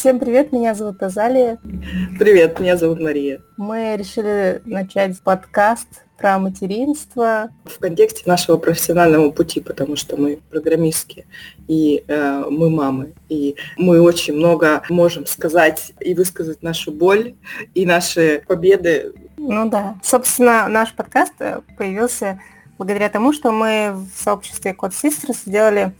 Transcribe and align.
Всем 0.00 0.18
привет, 0.18 0.50
меня 0.50 0.74
зовут 0.74 1.02
Азалия. 1.02 1.58
Привет, 2.18 2.58
меня 2.58 2.78
зовут 2.78 3.00
Мария. 3.00 3.42
Мы 3.58 3.96
решили 3.98 4.62
начать 4.64 5.20
подкаст 5.20 5.88
про 6.16 6.38
материнство. 6.38 7.50
В 7.66 7.78
контексте 7.78 8.22
нашего 8.24 8.56
профессионального 8.56 9.30
пути, 9.30 9.60
потому 9.60 9.96
что 9.96 10.16
мы 10.16 10.40
программистки, 10.48 11.26
и 11.68 12.02
э, 12.08 12.44
мы 12.48 12.70
мамы, 12.70 13.12
и 13.28 13.56
мы 13.76 14.00
очень 14.00 14.32
много 14.32 14.82
можем 14.88 15.26
сказать 15.26 15.92
и 16.00 16.14
высказать 16.14 16.62
нашу 16.62 16.92
боль 16.92 17.34
и 17.74 17.84
наши 17.84 18.42
победы. 18.48 19.12
Ну 19.36 19.68
да. 19.68 19.96
Собственно, 20.02 20.66
наш 20.68 20.94
подкаст 20.94 21.34
э, 21.40 21.60
появился 21.76 22.40
благодаря 22.78 23.10
тому, 23.10 23.34
что 23.34 23.52
мы 23.52 23.92
в 23.94 24.18
сообществе 24.18 24.72
Code 24.72 24.92
Sisters 24.92 25.36
сделали 25.44 25.92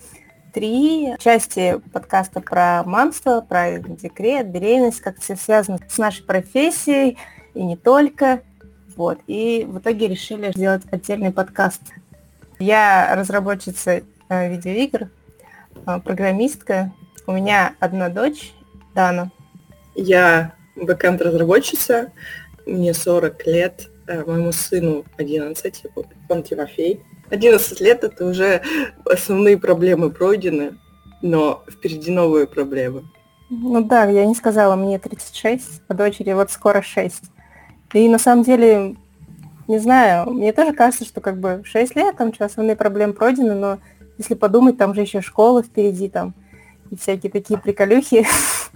три 0.53 1.15
части 1.19 1.81
подкаста 1.93 2.41
про 2.41 2.83
мамство, 2.85 3.41
про 3.41 3.79
декрет, 3.79 4.49
беременность, 4.49 5.01
как 5.01 5.19
все 5.21 5.37
связано 5.37 5.79
с 5.89 5.99
нашей 5.99 6.25
профессией 6.25 7.19
и 7.55 7.63
не 7.63 7.77
только. 7.77 8.43
Вот. 8.97 9.19
И 9.27 9.67
в 9.69 9.79
итоге 9.79 10.09
решили 10.09 10.53
сделать 10.55 10.83
отдельный 10.91 11.33
подкаст. 11.33 11.83
Я 12.59 13.15
разработчица 13.17 14.03
э, 14.29 14.51
видеоигр, 14.51 15.09
э, 15.87 16.01
программистка. 16.01 16.93
У 17.27 17.33
меня 17.33 17.75
одна 17.81 18.09
дочь, 18.09 18.53
Дана. 18.95 19.31
Я 19.95 20.55
бэкэнд-разработчица, 20.77 22.13
мне 22.67 22.93
40 22.93 23.47
лет, 23.47 23.89
э, 24.07 24.25
моему 24.25 24.53
сыну 24.53 25.05
11, 25.17 25.87
он 26.29 26.43
Тимофей. 26.43 27.01
11 27.31 27.81
лет 27.81 28.05
это 28.05 28.27
уже 28.27 28.63
основные 29.05 29.57
проблемы 29.57 30.11
пройдены, 30.11 30.79
но 31.23 31.65
впереди 31.71 32.11
новые 32.11 32.47
проблемы. 32.47 33.05
Ну 33.49 33.83
да, 33.83 34.05
я 34.05 34.27
не 34.27 34.35
сказала, 34.35 34.77
мне 34.77 34.99
36, 34.99 35.83
а 35.89 35.95
дочери 35.95 36.33
вот 36.33 36.51
скоро 36.51 36.83
6. 36.83 37.23
И 37.95 38.09
на 38.09 38.19
самом 38.19 38.45
деле, 38.45 38.97
не 39.67 39.79
знаю, 39.79 40.31
мне 40.31 40.53
тоже 40.53 40.73
кажется, 40.73 41.05
что 41.05 41.21
как 41.21 41.39
бы 41.39 41.63
6 41.65 41.97
лет, 41.97 42.17
там 42.17 42.33
что, 42.33 42.45
основные 42.45 42.77
проблемы 42.77 43.13
пройдены, 43.13 43.55
но 43.55 43.79
если 44.19 44.35
подумать, 44.35 44.79
там 44.79 44.95
же 44.95 45.01
еще 45.01 45.21
школа 45.21 45.63
впереди, 45.63 46.09
там, 46.09 46.35
и 46.91 46.97
всякие 46.97 47.33
такие 47.33 47.59
приколюхи. 47.59 48.27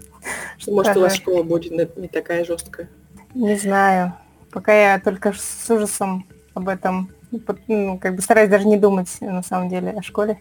Может, 0.67 0.97
у 0.97 1.01
вас 1.01 1.15
школа 1.15 1.43
будет 1.43 1.97
не 1.97 2.09
такая 2.09 2.45
жесткая? 2.45 2.89
Не 3.35 3.57
знаю. 3.57 4.15
Пока 4.51 4.73
я 4.73 5.01
только 5.01 5.33
с 5.33 5.71
ужасом 5.71 6.27
об 6.55 6.69
этом 6.69 7.14
ну, 7.69 7.99
как 7.99 8.17
бы 8.17 8.23
стараюсь 8.23 8.51
даже 8.51 8.67
не 8.67 8.77
думать 8.77 9.09
на 9.21 9.43
самом 9.43 9.69
деле 9.69 9.91
о 9.91 10.03
школе. 10.03 10.39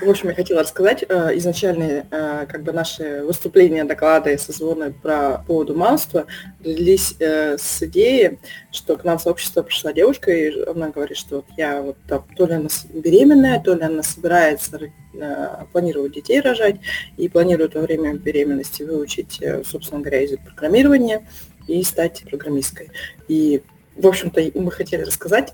В 0.00 0.08
общем, 0.08 0.30
я 0.30 0.34
хотела 0.34 0.62
рассказать 0.62 1.04
э, 1.06 1.36
изначально 1.36 2.06
э, 2.10 2.46
как 2.48 2.62
бы 2.62 2.72
наши 2.72 3.22
выступления, 3.24 3.84
доклады, 3.84 4.38
созвоны 4.38 4.90
про 4.90 5.44
поводу 5.46 5.76
мамства 5.76 6.26
родились 6.60 7.14
э, 7.18 7.58
с 7.58 7.82
идеи, 7.82 8.38
что 8.70 8.96
к 8.96 9.04
нам 9.04 9.18
в 9.18 9.22
сообщество 9.22 9.62
пришла 9.62 9.92
девушка, 9.92 10.32
и 10.32 10.64
она 10.64 10.88
говорит, 10.88 11.18
что 11.18 11.36
вот 11.36 11.44
я 11.58 11.82
вот 11.82 11.98
там, 12.08 12.24
то 12.36 12.46
ли 12.46 12.54
она 12.54 12.68
беременная, 12.94 13.60
то 13.60 13.74
ли 13.74 13.82
она 13.82 14.02
собирается 14.02 14.80
э, 15.14 15.64
планировать 15.72 16.14
детей 16.14 16.40
рожать, 16.40 16.76
и 17.18 17.28
планирует 17.28 17.74
во 17.74 17.82
время 17.82 18.14
беременности 18.14 18.82
выучить, 18.82 19.42
э, 19.42 19.62
собственно 19.62 20.00
говоря, 20.00 20.22
язык 20.22 20.40
программирования 20.42 21.28
и 21.68 21.82
стать 21.82 22.24
программисткой. 22.30 22.90
И, 23.28 23.62
в 23.94 24.06
общем-то, 24.06 24.40
мы 24.54 24.70
хотели 24.70 25.02
рассказать 25.02 25.52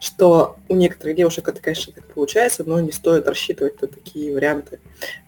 что 0.00 0.56
у 0.68 0.76
некоторых 0.76 1.16
девушек 1.16 1.48
это, 1.48 1.60
конечно, 1.60 1.92
так 1.92 2.04
получается, 2.06 2.64
но 2.64 2.80
не 2.80 2.92
стоит 2.92 3.26
рассчитывать 3.26 3.80
на 3.82 3.88
такие 3.88 4.32
варианты. 4.34 4.80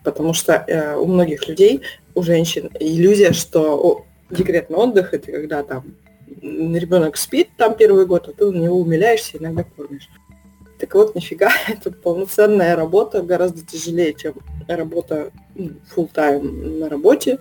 Потому 0.04 0.32
что 0.32 0.52
э, 0.52 0.96
у 0.96 1.06
многих 1.06 1.48
людей, 1.48 1.82
у 2.14 2.22
женщин, 2.22 2.70
иллюзия, 2.78 3.32
что 3.32 3.76
о, 3.76 4.06
декретный 4.30 4.76
отдых 4.76 5.12
это 5.12 5.32
когда 5.32 5.62
там 5.62 5.96
ребенок 6.40 7.16
спит 7.16 7.48
там 7.56 7.74
первый 7.74 8.06
год, 8.06 8.28
а 8.28 8.32
ты 8.32 8.50
на 8.50 8.58
него 8.58 8.80
умиляешься, 8.80 9.38
иногда 9.38 9.64
кормишь. 9.64 10.08
Так 10.78 10.94
вот, 10.94 11.14
нифига, 11.14 11.50
это 11.68 11.90
полноценная 11.90 12.76
работа, 12.76 13.22
гораздо 13.22 13.64
тяжелее, 13.64 14.14
чем 14.14 14.34
работа 14.66 15.30
ну, 15.54 15.72
full 15.94 16.10
time 16.12 16.78
на 16.78 16.88
работе. 16.88 17.38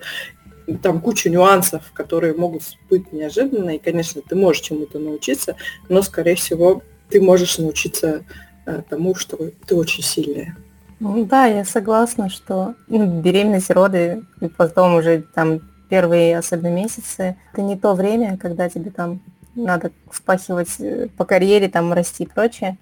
Там 0.83 1.01
куча 1.01 1.29
нюансов, 1.29 1.91
которые 1.93 2.35
могут 2.35 2.61
быть 2.89 3.11
неожиданно, 3.11 3.75
и, 3.75 3.79
конечно, 3.79 4.21
ты 4.21 4.35
можешь 4.35 4.61
чему-то 4.61 4.99
научиться, 4.99 5.55
но, 5.87 6.03
скорее 6.03 6.35
всего, 6.35 6.83
ты 7.09 7.21
можешь 7.21 7.57
научиться 7.57 8.23
э, 8.65 8.81
тому, 8.89 9.15
что 9.15 9.37
ты 9.65 9.75
очень 9.75 10.03
сильная. 10.03 10.55
Ну, 10.99 11.25
да, 11.25 11.45
я 11.45 11.63
согласна, 11.63 12.29
что 12.29 12.75
ну, 12.87 13.21
беременность, 13.21 13.71
роды, 13.71 14.23
и 14.41 14.47
потом 14.47 14.95
уже 14.95 15.23
там 15.33 15.61
первые 15.89 16.37
особенно 16.37 16.73
месяцы, 16.73 17.37
это 17.53 17.61
не 17.61 17.77
то 17.77 17.93
время, 17.93 18.37
когда 18.37 18.69
тебе 18.69 18.91
там 18.91 19.21
надо 19.55 19.91
впахивать 20.09 20.79
э, 20.79 21.07
по 21.17 21.25
карьере, 21.25 21.69
там 21.69 21.93
расти 21.93 22.23
и 22.23 22.27
прочее. 22.27 22.77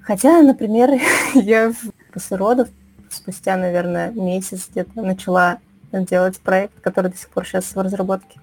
Хотя, 0.00 0.42
например, 0.42 0.90
я 1.34 1.72
после 2.12 2.36
родов 2.36 2.68
спустя, 3.10 3.56
наверное, 3.56 4.10
месяц 4.10 4.68
где-то 4.70 5.02
начала 5.02 5.58
делать 5.92 6.38
проект, 6.40 6.80
который 6.80 7.10
до 7.10 7.16
сих 7.16 7.28
пор 7.28 7.46
сейчас 7.46 7.74
в 7.74 7.80
разработке. 7.80 8.40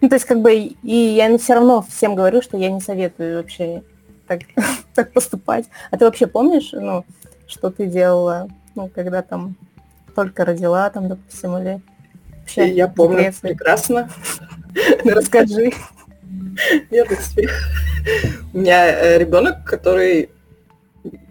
Ну, 0.00 0.08
то 0.08 0.16
есть, 0.16 0.26
как 0.26 0.40
бы, 0.40 0.54
и 0.54 0.96
я 0.96 1.36
все 1.38 1.54
равно 1.54 1.84
всем 1.88 2.14
говорю, 2.14 2.42
что 2.42 2.56
я 2.56 2.70
не 2.70 2.80
советую 2.80 3.38
вообще 3.38 3.82
так, 4.30 4.42
так 4.94 5.12
поступать. 5.12 5.66
А 5.90 5.96
ты 5.96 6.04
вообще 6.04 6.26
помнишь, 6.26 6.70
ну, 6.72 7.04
что 7.48 7.70
ты 7.70 7.86
делала, 7.86 8.48
ну, 8.76 8.88
когда 8.88 9.22
там 9.22 9.56
только 10.14 10.44
родила, 10.44 10.88
там, 10.90 11.08
допустим, 11.08 11.58
или 11.58 11.80
вообще 12.38 12.72
Я 12.72 12.86
помню 12.86 13.18
декреции? 13.18 13.40
прекрасно. 13.40 14.10
Расскажи. 15.04 15.72
Верности. 16.90 17.48
У 18.52 18.58
меня 18.58 18.88
э, 18.88 19.18
ребенок, 19.18 19.64
который 19.64 20.30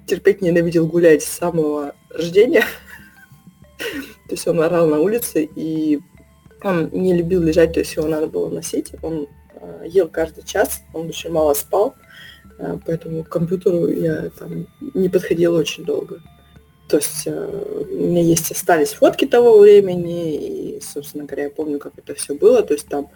терпеть 0.06 0.42
ненавидел 0.42 0.86
гулять 0.86 1.24
с 1.24 1.30
самого 1.30 1.94
рождения. 2.10 2.66
То 3.78 4.36
есть 4.36 4.46
он 4.48 4.60
орал 4.62 4.88
на 4.88 5.00
улице, 5.00 5.48
и 5.56 6.02
он 6.64 6.90
не 6.92 7.16
любил 7.16 7.42
лежать, 7.42 7.74
то 7.74 7.80
есть 7.80 7.96
его 7.96 8.08
надо 8.08 8.28
было 8.28 8.50
носить. 8.50 8.92
Он 9.02 9.28
э, 9.54 9.86
ел 9.88 10.10
каждый 10.10 10.44
час, 10.44 10.82
он 10.94 11.08
очень 11.08 11.32
мало 11.32 11.54
спал. 11.54 11.96
Э, 12.60 12.78
поэтому 12.86 13.24
к 13.24 13.30
компьютеру 13.30 13.88
я 13.88 14.30
там 14.38 14.68
не 14.94 15.10
подходила 15.10 15.58
очень 15.58 15.86
долго. 15.86 16.22
То 16.90 16.98
есть 16.98 17.24
э, 17.26 17.86
у 17.92 17.96
меня 17.96 18.22
есть 18.22 18.52
остались 18.52 18.94
фотки 18.94 19.26
того 19.26 19.60
времени, 19.60 20.76
и, 20.76 20.82
собственно 20.82 21.26
говоря, 21.26 21.46
я 21.46 21.50
помню, 21.50 21.80
как 21.80 21.94
это 21.98 22.14
все 22.16 22.36
было. 22.36 22.62
То 22.62 22.74
есть 22.74 22.88
там 22.88 23.10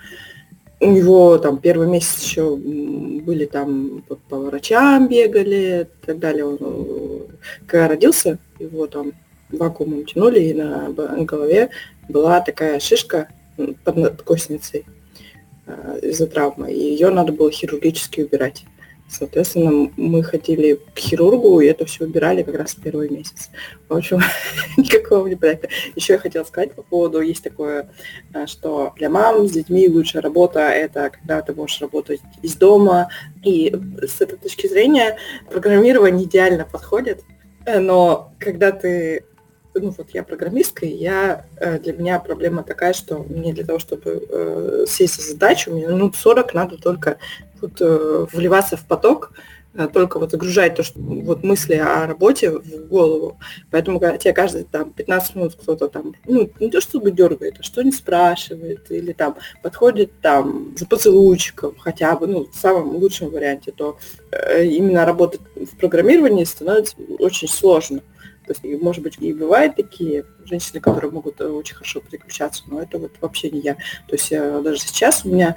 у 0.80 0.92
него 0.92 1.38
там 1.38 1.58
первый 1.58 1.88
месяц 1.88 2.24
еще 2.24 2.56
были 2.56 3.46
там 3.46 4.04
по, 4.08 4.16
по 4.16 4.38
врачам 4.38 5.08
бегали 5.08 5.88
и 6.02 6.06
так 6.06 6.20
далее. 6.20 6.46
Он, 6.46 6.58
э, 6.60 7.20
когда 7.68 7.90
родился, 7.90 8.40
его 8.60 8.88
там 8.88 9.12
вакуумом 9.52 10.06
тянули, 10.06 10.40
и 10.40 10.54
на 10.54 10.90
голове 11.25 11.70
была 12.10 12.42
такая 12.42 12.80
шишка 12.80 13.28
под 13.84 13.98
надкосницей 13.98 14.84
из-за 16.02 16.25
травмы. 16.25 16.72
И 16.74 16.80
ее 16.80 17.12
надо 17.12 17.31
было 17.34 17.52
хирургически 17.52 18.22
убирать. 18.22 18.66
Соответственно, 19.08 19.91
мы 19.96 20.24
ходили 20.24 20.80
к 20.96 20.97
хирургу, 20.97 21.59
и 21.59 21.68
это 21.68 21.86
все 21.86 22.06
убирали 22.06 22.41
как 22.41 22.56
раз 22.56 22.74
в 22.74 22.81
первый 22.81 23.09
месяц. 23.09 23.50
В 23.88 23.96
общем, 23.96 24.19
никакого 24.78 25.28
не 25.28 25.36
проекта. 25.36 25.69
Еще 25.96 26.14
я 26.14 26.19
хотела 26.19 26.44
сказать 26.44 26.74
по 26.74 26.81
поводу, 26.81 27.22
есть 27.22 27.44
такое, 27.44 27.92
э, 28.34 28.47
что 28.47 28.94
для 28.97 29.09
мам 29.09 29.47
с 29.47 29.52
детьми 29.52 29.88
лучшая 29.88 30.22
работа– 30.22 30.59
это 30.62 31.12
когда 31.12 31.42
ты 31.42 31.53
можешь 31.53 31.81
работать 31.81 32.22
из 32.42 32.56
дома. 32.56 33.09
И 33.44 33.75
с 34.02 34.22
этой 34.22 34.38
точки 34.38 34.68
зрения 34.68 35.18
программирование 35.50 36.25
идеально 36.25 36.66
подходит. 36.66 37.24
Э, 37.66 37.80
но 37.80 38.34
когда 38.40 38.72
ты 38.72 39.25
ну 39.76 39.94
вот 39.98 40.10
я 40.12 40.24
программистка, 40.24 40.86
и 40.86 40.94
я, 40.94 41.46
э, 41.58 41.80
для 41.80 41.94
меня 41.94 42.20
проблема 42.20 42.64
такая, 42.64 42.94
что 42.94 43.20
мне 43.20 43.54
для 43.54 43.66
того, 43.66 43.80
чтобы 43.80 44.25
э, 44.30 44.86
сесть 44.88 45.16
за 45.16 45.31
задачу, 45.31 45.72
мне 45.72 45.88
минут 45.88 46.16
40 46.16 46.54
надо 46.54 46.78
только 46.78 47.18
вот, 47.62 47.81
э, 47.81 48.25
вливаться 48.31 48.78
в 48.78 48.86
поток, 48.86 49.31
э, 49.74 49.88
только 49.92 50.20
вот 50.20 50.31
загружать 50.31 50.75
то, 50.75 50.84
что 50.84 51.00
вот 51.00 51.44
мысли 51.44 51.75
о 51.75 52.06
работе 52.06 52.52
в 52.52 52.88
голову. 52.88 53.40
Поэтому 53.72 54.00
когда 54.00 54.18
тебе 54.18 54.34
каждые 54.34 54.66
там 54.66 54.92
15 54.92 55.36
минут 55.36 55.56
кто-то 55.56 55.88
там, 55.88 56.14
ну, 56.26 56.50
не 56.60 56.69
то 56.69 56.81
чтобы 56.81 57.12
дергает, 57.12 57.56
а 57.60 57.64
что 57.64 57.81
не 57.81 57.92
спрашивает, 57.92 58.92
или 58.92 59.14
там 59.14 59.38
подходит 59.62 60.12
там 60.22 60.76
за 60.78 60.86
поцелуйчиком 60.86 61.76
хотя 61.80 62.16
бы, 62.16 62.28
ну, 62.28 62.48
в 62.52 62.56
самом 62.56 62.96
лучшем 62.98 63.30
варианте, 63.30 63.72
то 63.72 63.98
э, 64.31 64.66
именно 64.66 65.06
работать 65.06 65.42
в 65.56 65.78
программировании 65.78 66.44
становится 66.44 66.96
очень 67.19 67.48
сложно. 67.48 68.02
То 68.45 68.54
есть, 68.54 68.81
может 68.81 69.04
быть, 69.04 69.18
и 69.19 69.34
бывают 69.34 69.75
такие 69.75 70.25
женщины, 70.45 70.80
которые 70.80 71.12
могут 71.12 71.40
э, 71.42 71.48
очень 71.48 71.75
хорошо 71.75 72.01
переключаться, 72.01 72.63
но 72.68 72.81
это 72.81 72.98
вот 72.98 73.12
вообще 73.22 73.50
не 73.50 73.62
я. 73.62 73.75
То 74.07 74.13
есть 74.13 74.31
я, 74.31 74.60
даже 74.60 74.80
сейчас 74.80 75.24
у 75.25 75.30
меня 75.30 75.56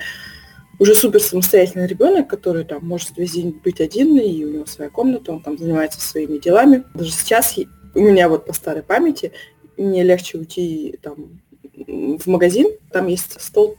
уже 0.78 0.94
супер 0.94 1.20
самостоятельный 1.20 1.86
ребенок, 1.86 2.28
который 2.28 2.64
там 2.64 2.86
может 2.86 3.16
весь 3.16 3.32
день 3.32 3.58
быть 3.64 3.80
один, 3.80 4.18
и 4.18 4.44
у 4.44 4.52
него 4.52 4.66
своя 4.66 4.90
комната, 4.90 5.32
он 5.32 5.40
там 5.40 5.58
занимается 5.58 6.00
своими 6.00 6.38
делами. 6.38 6.84
Даже 6.94 7.10
сейчас 7.10 7.56
у 7.94 8.00
меня 8.00 8.28
вот 8.28 8.46
по 8.46 8.52
старой 8.52 8.82
памяти 8.82 9.32
мне 9.76 10.02
легче 10.02 10.38
уйти 10.38 10.98
там 11.02 11.40
в 11.86 12.26
магазин, 12.26 12.68
там 12.90 13.06
есть 13.06 13.40
стол, 13.40 13.76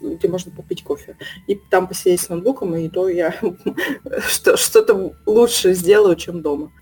где 0.00 0.28
можно 0.28 0.52
попить 0.52 0.82
кофе. 0.82 1.16
И 1.46 1.54
там 1.54 1.88
посидеть 1.88 2.20
с 2.20 2.28
ноутбуком, 2.28 2.74
и 2.76 2.88
то 2.88 3.08
я 3.08 3.34
что-то 4.56 5.14
лучше 5.26 5.74
сделаю, 5.74 6.16
чем 6.16 6.42
дома. 6.42 6.72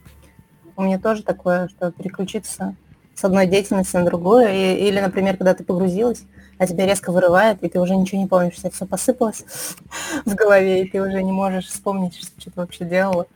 У 0.76 0.82
меня 0.82 0.98
тоже 0.98 1.22
такое, 1.22 1.68
что 1.68 1.90
переключиться 1.90 2.76
с 3.14 3.24
одной 3.24 3.46
деятельности 3.46 3.96
на 3.96 4.04
другую. 4.04 4.48
И, 4.48 4.74
или, 4.88 5.00
например, 5.00 5.36
когда 5.36 5.54
ты 5.54 5.64
погрузилась, 5.64 6.22
а 6.58 6.66
тебя 6.66 6.86
резко 6.86 7.12
вырывает, 7.12 7.62
и 7.62 7.68
ты 7.68 7.80
уже 7.80 7.96
ничего 7.96 8.20
не 8.20 8.26
помнишь, 8.26 8.54
что 8.54 8.70
все 8.70 8.86
посыпалось 8.86 9.44
в 10.24 10.34
голове, 10.34 10.82
и 10.82 10.88
ты 10.88 11.00
уже 11.00 11.22
не 11.22 11.32
можешь 11.32 11.66
вспомнить, 11.66 12.16
что 12.16 12.50
ты 12.50 12.52
вообще 12.54 12.84
делала. 12.84 13.26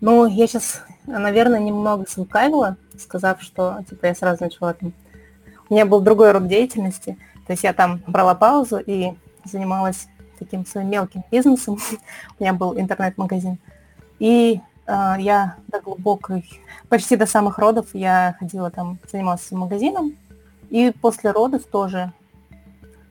Ну, 0.00 0.26
я 0.26 0.46
сейчас, 0.46 0.82
наверное, 1.06 1.60
немного 1.60 2.06
слукавила, 2.08 2.76
сказав, 2.98 3.42
что 3.42 3.84
типа 3.88 4.06
я 4.06 4.14
сразу 4.14 4.44
начала 4.44 4.74
там... 4.74 4.92
У 5.68 5.74
меня 5.74 5.86
был 5.86 6.00
другой 6.00 6.32
род 6.32 6.48
деятельности, 6.48 7.16
то 7.46 7.52
есть 7.52 7.62
я 7.62 7.72
там 7.72 8.02
брала 8.06 8.34
паузу 8.34 8.78
и 8.78 9.12
занималась 9.44 10.08
таким 10.38 10.66
своим 10.66 10.90
мелким 10.90 11.22
бизнесом. 11.30 11.78
У 12.38 12.42
меня 12.42 12.52
был 12.52 12.76
интернет-магазин. 12.78 13.58
И 14.18 14.60
я 14.86 15.56
до 15.68 15.80
глубокой, 15.80 16.44
почти 16.88 17.16
до 17.16 17.26
самых 17.26 17.58
родов 17.58 17.88
я 17.92 18.34
ходила 18.38 18.70
там, 18.70 18.98
занималась 19.10 19.50
магазином. 19.50 20.16
И 20.68 20.92
после 21.00 21.30
родов 21.32 21.64
тоже 21.64 22.12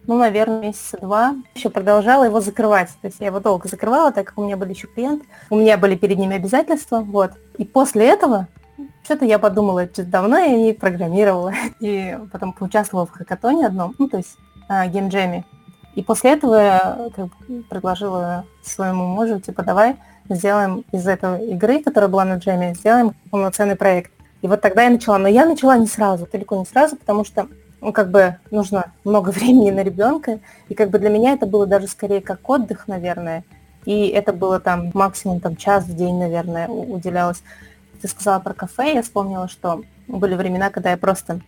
ну, 0.10 0.18
наверное, 0.18 0.62
месяца 0.62 0.98
два. 1.00 1.36
Еще 1.54 1.70
продолжала 1.70 2.24
его 2.24 2.42
закрывать. 2.42 2.90
То 3.00 3.08
есть 3.08 3.20
я 3.20 3.28
его 3.28 3.40
долго 3.40 3.70
закрывала, 3.70 4.12
так 4.12 4.26
как 4.26 4.40
у 4.40 4.44
меня 4.44 4.58
были 4.58 4.72
еще 4.72 4.88
клиенты. 4.88 5.28
У 5.52 5.56
меня 5.56 5.78
были 5.78 5.96
перед 5.96 6.18
ними 6.18 6.36
обязательства. 6.36 7.02
Вот. 7.02 7.34
И 7.60 7.64
после 7.64 8.08
этого 8.08 8.48
что-то 9.04 9.26
я 9.26 9.38
подумала, 9.38 9.86
что 9.86 10.04
давно 10.04 10.40
я 10.40 10.58
не 10.58 10.74
программировала. 10.74 11.54
И 11.80 12.18
потом 12.32 12.54
поучаствовала 12.54 13.06
в 13.06 13.12
хакатоне 13.12 13.68
одном, 13.68 13.94
ну, 14.00 14.10
то 14.10 14.18
есть 14.18 14.36
э, 14.68 14.88
геймджеме. 14.88 15.46
И 15.94 16.02
после 16.02 16.32
этого 16.32 16.56
я 16.56 17.10
как 17.16 17.28
бы, 17.28 17.64
предложила 17.70 18.46
своему 18.64 19.06
мужу, 19.06 19.40
типа, 19.40 19.62
давай 19.64 19.98
сделаем 20.30 20.86
из 20.92 21.08
этой 21.08 21.48
игры, 21.50 21.82
которая 21.82 22.10
была 22.10 22.26
на 22.26 22.36
джеме, 22.36 22.76
сделаем 22.76 23.14
полноценный 23.32 23.76
проект. 23.76 24.12
И 24.42 24.48
вот 24.48 24.62
тогда 24.62 24.84
я 24.84 24.90
начала. 24.90 25.18
Но 25.18 25.28
я 25.28 25.46
начала 25.46 25.78
не 25.78 25.88
сразу, 25.88 26.28
далеко 26.32 26.56
не 26.56 26.66
сразу, 26.66 26.96
потому 26.96 27.26
что 27.26 27.48
ну, 27.82 27.94
как 27.94 28.12
бы 28.12 28.36
нужно 28.52 28.92
много 29.04 29.30
времени 29.32 29.72
на 29.72 29.84
ребенка, 29.84 30.40
и 30.68 30.76
как 30.76 30.90
бы 30.90 31.00
для 31.00 31.10
меня 31.10 31.34
это 31.34 31.46
было 31.46 31.66
даже 31.66 31.88
скорее 31.88 32.22
как 32.22 32.48
отдых, 32.50 32.88
наверное, 32.88 33.44
и 33.86 34.08
это 34.08 34.34
было 34.34 34.60
там 34.60 34.92
максимум 34.94 35.40
там 35.40 35.56
час 35.56 35.86
в 35.86 35.96
день, 35.96 36.20
наверное, 36.20 36.68
уделялось. 36.68 37.42
Ты 38.02 38.08
сказала 38.08 38.40
про 38.40 38.54
кафе, 38.54 38.96
я 38.96 39.02
вспомнила, 39.02 39.48
что 39.48 39.84
были 40.08 40.36
времена, 40.36 40.70
когда 40.70 40.92
я 40.92 40.98
просто 40.98 41.42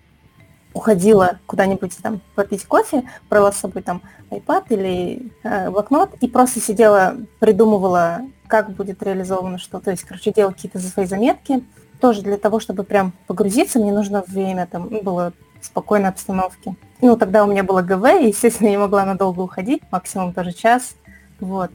уходила 0.73 1.39
куда-нибудь 1.45 1.97
там 2.01 2.21
попить 2.35 2.65
кофе, 2.65 3.03
брала 3.29 3.51
с 3.51 3.57
собой 3.57 3.81
там 3.81 4.01
iPad 4.29 4.65
или 4.69 5.31
э, 5.43 5.69
блокнот 5.69 6.11
и 6.21 6.27
просто 6.27 6.59
сидела, 6.59 7.17
придумывала, 7.39 8.21
как 8.47 8.71
будет 8.71 9.03
реализовано 9.03 9.57
что. 9.57 9.79
То 9.79 9.91
есть, 9.91 10.03
короче, 10.03 10.31
делала 10.31 10.53
какие-то 10.53 10.79
свои 10.79 11.05
заметки. 11.05 11.63
Тоже 11.99 12.21
для 12.21 12.37
того, 12.37 12.59
чтобы 12.59 12.83
прям 12.83 13.13
погрузиться, 13.27 13.79
мне 13.79 13.91
нужно 13.91 14.23
время, 14.27 14.65
там 14.65 14.87
ну, 14.89 15.01
было 15.03 15.33
спокойной 15.61 16.09
обстановке. 16.09 16.75
Ну, 17.01 17.15
тогда 17.15 17.43
у 17.43 17.47
меня 17.47 17.63
было 17.63 17.81
ГВ, 17.81 18.21
и, 18.21 18.27
естественно, 18.29 18.67
я 18.67 18.71
не 18.71 18.77
могла 18.77 19.05
надолго 19.05 19.41
уходить, 19.41 19.83
максимум 19.91 20.33
тоже 20.33 20.53
час. 20.53 20.95
Вот. 21.39 21.71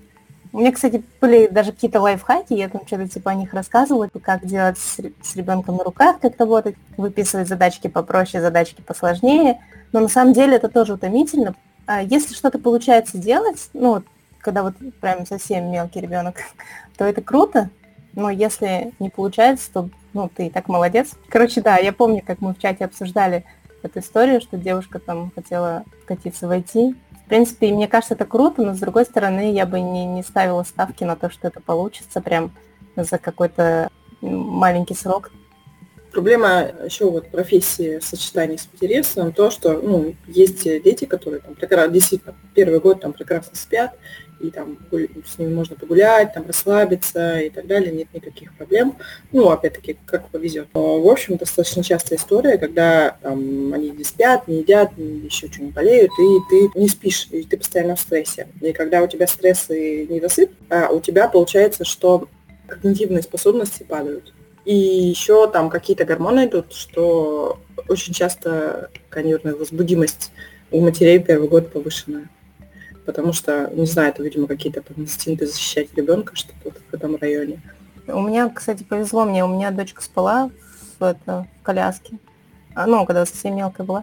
У 0.53 0.59
меня, 0.59 0.73
кстати, 0.73 1.03
были 1.21 1.47
даже 1.47 1.73
какие-то 1.73 2.01
лайфхаки, 2.01 2.55
я 2.55 2.69
там 2.69 2.87
что-то 2.87 3.09
типа 3.09 3.31
о 3.31 3.35
них 3.35 3.53
рассказывала, 3.55 4.09
как 4.23 4.47
делать 4.47 4.79
с, 4.79 4.99
с 5.23 5.37
ребенком 5.37 5.77
на 5.77 5.85
руках, 5.85 6.21
как 6.21 6.39
работать, 6.39 6.77
выписывать 6.97 7.49
задачки 7.49 7.89
попроще, 7.89 8.43
задачки 8.43 8.81
посложнее. 8.81 9.61
Но 9.93 10.01
на 10.01 10.09
самом 10.09 10.33
деле 10.33 10.57
это 10.57 10.69
тоже 10.69 10.95
утомительно. 10.95 11.55
А 11.87 12.03
если 12.03 12.35
что-то 12.35 12.59
получается 12.59 13.19
делать, 13.19 13.71
ну, 13.73 14.03
когда 14.41 14.63
вот 14.63 14.75
прям 15.01 15.27
совсем 15.27 15.71
мелкий 15.71 16.01
ребенок, 16.01 16.37
то 16.97 17.05
это 17.05 17.23
круто, 17.23 17.71
но 18.15 18.31
если 18.31 18.93
не 18.99 19.11
получается, 19.11 19.71
то 19.73 19.91
ну, 20.13 20.31
ты 20.35 20.47
и 20.47 20.51
так 20.51 20.69
молодец. 20.69 21.11
Короче, 21.29 21.61
да, 21.61 21.77
я 21.77 21.93
помню, 21.93 22.23
как 22.27 22.41
мы 22.41 22.55
в 22.55 22.59
чате 22.59 22.87
обсуждали 22.87 23.45
эту 23.83 24.01
историю, 24.01 24.41
что 24.41 24.57
девушка 24.57 24.99
там 24.99 25.31
хотела 25.35 25.85
катиться 26.07 26.49
в 26.49 26.51
IT. 26.51 26.97
В 27.27 27.29
принципе, 27.29 27.73
мне 27.73 27.89
кажется, 27.89 28.15
это 28.15 28.25
круто, 28.25 28.63
но 28.63 28.73
с 28.73 28.79
другой 28.79 29.05
стороны, 29.05 29.53
я 29.53 29.67
бы 29.67 29.81
не, 29.81 30.05
не 30.05 30.23
ставила 30.23 30.63
ставки 30.63 31.03
на 31.03 31.17
то, 31.17 31.29
что 31.29 31.49
это 31.49 31.61
получится 31.61 32.21
прям 32.21 32.53
за 32.95 33.19
какой-то 33.19 33.91
маленький 34.21 34.95
срок. 34.95 35.33
Проблема 36.13 36.71
еще 36.85 37.11
вот 37.11 37.29
профессии 37.33 37.99
в 37.99 38.05
сочетании 38.05 38.57
с 38.57 38.69
материнством, 38.73 39.33
то, 39.33 39.51
что 39.51 39.73
ну, 39.73 40.15
есть 40.29 40.63
дети, 40.63 41.05
которые 41.05 41.41
там, 41.41 41.57
прекрасно, 41.57 41.93
действительно 41.93 42.37
первый 42.55 42.79
год 42.79 43.01
там 43.01 43.13
прекрасно 43.13 43.57
спят, 43.57 43.99
и 44.41 44.51
там 44.51 44.79
с 45.27 45.39
ними 45.39 45.55
можно 45.55 45.77
погулять, 45.77 46.35
там 46.35 46.47
расслабиться 46.47 47.41
и 47.41 47.51
так 47.51 47.67
далее, 47.67 47.93
нет 47.93 48.09
никаких 48.13 48.55
проблем. 48.55 48.97
Ну, 49.33 49.51
опять-таки, 49.51 49.97
как 50.05 50.29
повезет. 50.29 50.69
Но, 50.75 51.01
в 51.01 51.09
общем, 51.09 51.37
достаточно 51.37 51.83
частая 51.83 52.19
история, 52.19 52.59
когда 52.59 53.17
там, 53.23 53.73
они 53.73 53.91
не 53.91 54.05
спят, 54.05 54.47
не 54.49 54.59
едят, 54.59 54.93
еще 54.97 55.49
что-нибудь 55.49 55.75
болеют, 55.75 56.11
и 56.19 56.39
ты 56.51 56.79
не 56.79 56.89
спишь, 56.89 57.29
и 57.31 57.43
ты 57.45 57.57
постоянно 57.57 57.97
в 57.97 58.01
стрессе. 58.01 58.49
И 58.61 58.73
когда 58.73 59.03
у 59.03 59.07
тебя 59.07 59.27
стресс 59.27 59.71
и 59.71 60.07
недосып, 60.09 60.51
а 60.69 60.89
у 60.91 61.01
тебя 61.01 61.29
получается, 61.29 61.85
что 61.85 62.29
когнитивные 62.67 63.23
способности 63.23 63.85
падают. 63.85 64.33
И 64.65 64.75
еще 64.75 65.49
там 65.49 65.71
какие-то 65.71 66.05
гормоны 66.05 66.47
идут, 66.47 66.73
что 66.73 67.61
очень 67.89 68.13
часто, 68.13 68.91
наверное, 69.15 69.55
возбудимость 69.55 70.33
у 70.73 70.81
матерей 70.81 71.21
первый 71.21 71.49
год 71.49 71.71
повышенная 71.73 72.29
потому 73.07 73.33
что, 73.33 73.71
не 73.73 73.87
знаю, 73.87 74.11
это, 74.11 74.23
видимо, 74.23 74.47
какие-то 74.47 74.83
там 74.83 74.97
инстинкты 74.99 75.47
защищать 75.47 75.95
ребенка, 75.95 76.35
что-то 76.37 76.73
в 76.91 76.95
этом 76.95 77.17
районе. 77.17 77.63
У 78.09 78.21
меня, 78.21 78.51
кстати, 78.51 78.83
повезло 78.83 79.25
мне, 79.25 79.45
у 79.45 79.49
меня 79.49 79.71
дочка 79.71 80.03
спала 80.03 80.51
в, 80.99 81.05
это, 81.05 81.47
в 81.61 81.63
коляске, 81.65 82.19
а, 82.75 82.87
ну, 82.87 83.07
когда 83.07 83.25
совсем 83.25 83.57
мелкая 83.57 83.87
была. 83.87 84.03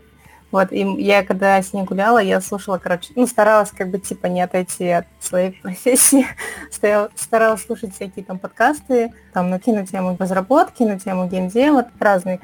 Вот, 0.51 0.71
и 0.71 0.81
я, 1.01 1.23
когда 1.23 1.59
с 1.61 1.73
ней 1.73 1.83
гуляла, 1.83 2.19
я 2.19 2.39
слушала, 2.39 2.77
короче, 2.77 3.11
ну, 3.15 3.25
старалась 3.25 3.71
как 3.71 3.89
бы, 3.89 3.97
типа, 3.97 4.27
не 4.27 4.41
отойти 4.41 4.87
от 4.87 5.07
своей 5.19 5.51
профессии, 5.61 6.25
Стояла, 6.71 7.09
старалась 7.15 7.65
слушать 7.65 7.95
всякие 7.95 8.23
там 8.23 8.37
подкасты, 8.37 9.11
там, 9.33 9.49
на 9.49 9.59
тему 9.59 10.15
разработки, 10.19 10.83
на 10.83 10.99
тему 10.99 11.27
геймдева, 11.27 11.89
разные. 11.99 12.39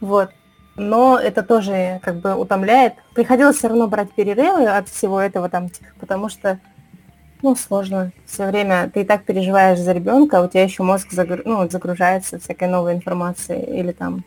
Вот, 0.00 0.30
но 0.76 1.18
это 1.18 1.42
тоже 1.42 2.00
как 2.02 2.16
бы 2.16 2.34
утомляет. 2.34 2.94
Приходилось 3.14 3.56
все 3.56 3.68
равно 3.68 3.88
брать 3.88 4.12
перерывы 4.12 4.66
от 4.66 4.88
всего 4.88 5.20
этого 5.20 5.48
там, 5.48 5.68
потому 5.98 6.28
что 6.28 6.58
ну, 7.42 7.54
сложно. 7.54 8.12
Все 8.26 8.46
время 8.46 8.90
ты 8.92 9.02
и 9.02 9.04
так 9.04 9.24
переживаешь 9.24 9.78
за 9.78 9.92
ребенка, 9.92 10.38
а 10.38 10.42
у 10.42 10.48
тебя 10.48 10.64
еще 10.64 10.82
мозг 10.82 11.12
загру... 11.12 11.42
ну, 11.44 11.68
загружается 11.68 12.38
всякой 12.38 12.68
новой 12.68 12.94
информацией 12.94 13.78
или 13.78 13.92
там 13.92 14.24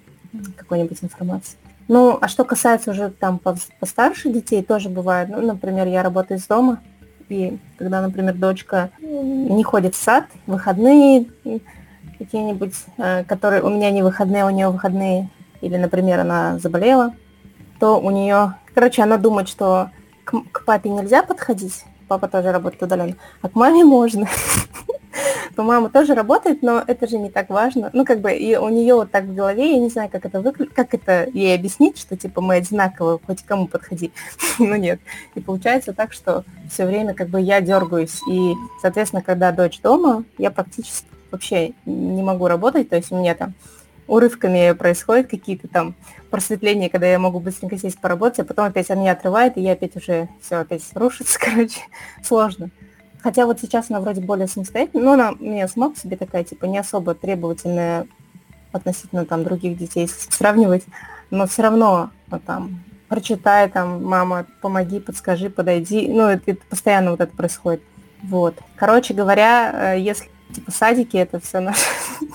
какой-нибудь 0.55 0.99
информации. 1.01 1.57
Ну, 1.87 2.19
а 2.21 2.27
что 2.27 2.43
касается 2.43 2.91
уже 2.91 3.09
там 3.09 3.39
постарше 3.79 4.31
детей, 4.31 4.61
тоже 4.61 4.89
бывает. 4.89 5.29
Ну, 5.29 5.41
например, 5.41 5.87
я 5.87 6.03
работаю 6.03 6.37
из 6.37 6.45
дома, 6.45 6.79
и 7.29 7.57
когда, 7.77 8.01
например, 8.01 8.35
дочка 8.35 8.91
не 9.01 9.63
ходит 9.63 9.95
в 9.95 10.01
сад, 10.01 10.25
выходные 10.45 11.25
какие-нибудь, 12.19 12.73
э, 12.97 13.23
которые 13.23 13.63
у 13.63 13.69
меня 13.69 13.89
не 13.91 14.03
выходные, 14.03 14.45
у 14.45 14.49
нее 14.49 14.69
выходные, 14.69 15.29
или, 15.61 15.77
например, 15.77 16.19
она 16.19 16.59
заболела, 16.59 17.13
то 17.79 17.99
у 17.99 18.11
нее, 18.11 18.55
короче, 18.73 19.01
она 19.01 19.17
думает, 19.17 19.49
что 19.49 19.91
к, 20.23 20.35
к 20.51 20.65
папе 20.65 20.89
нельзя 20.89 21.23
подходить, 21.23 21.85
папа 22.07 22.27
тоже 22.27 22.51
работает 22.51 22.83
удаленно, 22.83 23.15
а 23.41 23.49
к 23.49 23.55
маме 23.55 23.83
можно. 23.83 24.27
То 25.55 25.63
мама 25.63 25.89
тоже 25.89 26.13
работает, 26.13 26.61
но 26.61 26.83
это 26.85 27.07
же 27.07 27.17
не 27.17 27.29
так 27.29 27.49
важно. 27.49 27.89
Ну, 27.93 28.05
как 28.05 28.21
бы, 28.21 28.31
и 28.31 28.55
у 28.55 28.69
нее 28.69 28.93
вот 28.93 29.11
так 29.11 29.25
в 29.25 29.33
голове, 29.33 29.73
я 29.73 29.79
не 29.79 29.89
знаю, 29.89 30.09
как 30.09 30.25
это 30.25 30.39
выглядит, 30.39 30.73
как 30.73 30.93
это 30.93 31.27
ей 31.33 31.53
объяснить, 31.55 31.97
что, 31.97 32.15
типа, 32.15 32.39
мы 32.39 32.55
одинаково, 32.55 33.19
хоть 33.25 33.43
кому 33.43 33.67
подходи. 33.67 34.11
ну, 34.59 34.75
нет. 34.75 35.01
И 35.35 35.41
получается 35.41 35.93
так, 35.93 36.13
что 36.13 36.45
все 36.71 36.85
время, 36.85 37.13
как 37.13 37.29
бы, 37.29 37.41
я 37.41 37.59
дергаюсь. 37.59 38.21
И, 38.29 38.53
соответственно, 38.81 39.21
когда 39.21 39.51
дочь 39.51 39.81
дома, 39.81 40.23
я 40.37 40.51
практически 40.51 41.07
вообще 41.31 41.73
не 41.85 42.23
могу 42.23 42.47
работать, 42.47 42.89
то 42.89 42.95
есть 42.95 43.11
у 43.11 43.17
меня 43.17 43.35
там 43.35 43.53
урывками 44.09 44.73
происходят 44.73 45.27
какие-то 45.27 45.67
там 45.67 45.95
просветления, 46.29 46.89
когда 46.89 47.07
я 47.07 47.19
могу 47.19 47.39
быстренько 47.39 47.77
сесть 47.77 47.99
поработать, 47.99 48.39
а 48.39 48.43
потом 48.45 48.65
опять 48.65 48.89
она 48.89 49.01
меня 49.01 49.11
и 49.57 49.61
я 49.61 49.73
опять 49.73 49.95
уже 49.95 50.29
все 50.41 50.57
опять 50.57 50.83
рушится, 50.95 51.39
короче, 51.43 51.79
сложно. 52.23 52.69
Хотя 53.21 53.45
вот 53.45 53.59
сейчас 53.59 53.89
она 53.89 53.99
вроде 53.99 54.21
более 54.21 54.47
самостоятельная, 54.47 55.03
но 55.03 55.13
она 55.13 55.31
меня 55.39 55.67
по 55.89 55.95
себе 55.95 56.17
такая, 56.17 56.43
типа, 56.43 56.65
не 56.65 56.77
особо 56.77 57.15
требовательная 57.15 58.07
относительно 58.71 59.25
там 59.25 59.43
других 59.43 59.77
детей 59.77 60.07
сравнивать, 60.07 60.83
но 61.29 61.47
все 61.47 61.63
равно 61.63 62.11
ну, 62.27 62.39
там 62.39 62.83
прочитай, 63.09 63.69
там, 63.69 64.03
мама, 64.03 64.45
помоги, 64.61 64.99
подскажи, 64.99 65.49
подойди. 65.49 66.07
Ну, 66.07 66.27
это, 66.27 66.51
это 66.51 66.61
постоянно 66.69 67.11
вот 67.11 67.19
это 67.19 67.35
происходит. 67.35 67.81
Вот. 68.23 68.55
Короче 68.75 69.13
говоря, 69.13 69.95
э, 69.95 69.99
если 69.99 70.29
типа 70.53 70.71
садики 70.71 71.17
это 71.17 71.39
все 71.39 71.59
наше 71.59 71.85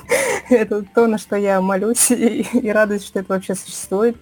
это 0.50 0.85
то, 0.94 1.06
на 1.06 1.18
что 1.18 1.37
я 1.37 1.61
молюсь 1.61 2.11
и, 2.11 2.42
и 2.42 2.71
радуюсь, 2.71 3.04
что 3.04 3.21
это 3.21 3.33
вообще 3.33 3.54
существует. 3.54 4.16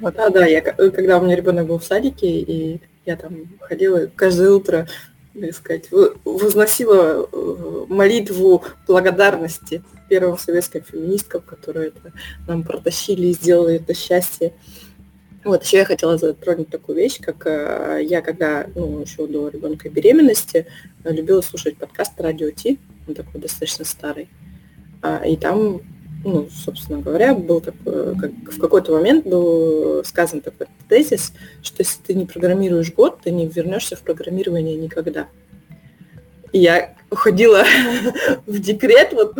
Вот. 0.00 0.18
А, 0.18 0.30
да, 0.30 0.46
я, 0.46 0.60
когда 0.60 1.18
у 1.18 1.24
меня 1.24 1.36
ребенок 1.36 1.66
был 1.66 1.78
в 1.78 1.84
садике, 1.84 2.28
и 2.28 2.80
я 3.04 3.16
там 3.16 3.48
ходила 3.60 4.06
каждое 4.14 4.50
утро, 4.50 4.86
так 5.34 5.54
сказать, 5.54 5.88
возносила 6.24 7.26
э, 7.32 7.86
молитву 7.88 8.62
благодарности 8.86 9.82
первым 10.08 10.38
советским 10.38 10.82
феминисткам, 10.82 11.40
которые 11.40 11.88
это 11.88 12.12
нам 12.46 12.62
протащили 12.62 13.28
и 13.28 13.32
сделали 13.32 13.76
это 13.76 13.94
счастье. 13.94 14.52
Вот, 15.44 15.64
еще 15.64 15.78
я 15.78 15.84
хотела 15.84 16.18
затронуть 16.18 16.68
такую 16.68 16.96
вещь, 16.96 17.18
как 17.20 17.46
э, 17.46 18.00
я, 18.04 18.22
когда, 18.22 18.66
ну, 18.76 19.00
еще 19.00 19.26
до 19.26 19.48
ребенка 19.48 19.88
беременности, 19.88 20.66
любила 21.04 21.40
слушать 21.40 21.76
подкаст 21.76 22.12
«Радио 22.20 22.50
Ти», 22.50 22.78
он 23.08 23.14
такой 23.14 23.40
достаточно 23.40 23.84
старый. 23.84 24.28
А, 25.02 25.26
и 25.26 25.36
там 25.36 25.82
ну, 26.24 26.48
собственно 26.52 27.00
говоря, 27.00 27.34
был 27.34 27.60
такой, 27.60 28.16
как, 28.16 28.30
в 28.52 28.60
какой-то 28.60 28.92
момент 28.92 29.26
был 29.26 30.04
сказан 30.04 30.40
такой 30.40 30.68
тезис, 30.88 31.32
что 31.62 31.82
если 31.82 32.00
ты 32.00 32.14
не 32.14 32.26
программируешь 32.26 32.92
год, 32.92 33.20
ты 33.22 33.30
не 33.30 33.46
вернешься 33.46 33.96
в 33.96 34.02
программирование 34.02 34.76
никогда. 34.76 35.26
И 36.52 36.60
я 36.60 36.94
уходила 37.10 37.64
в 38.46 38.58
декрет 38.60 39.12
вот, 39.12 39.36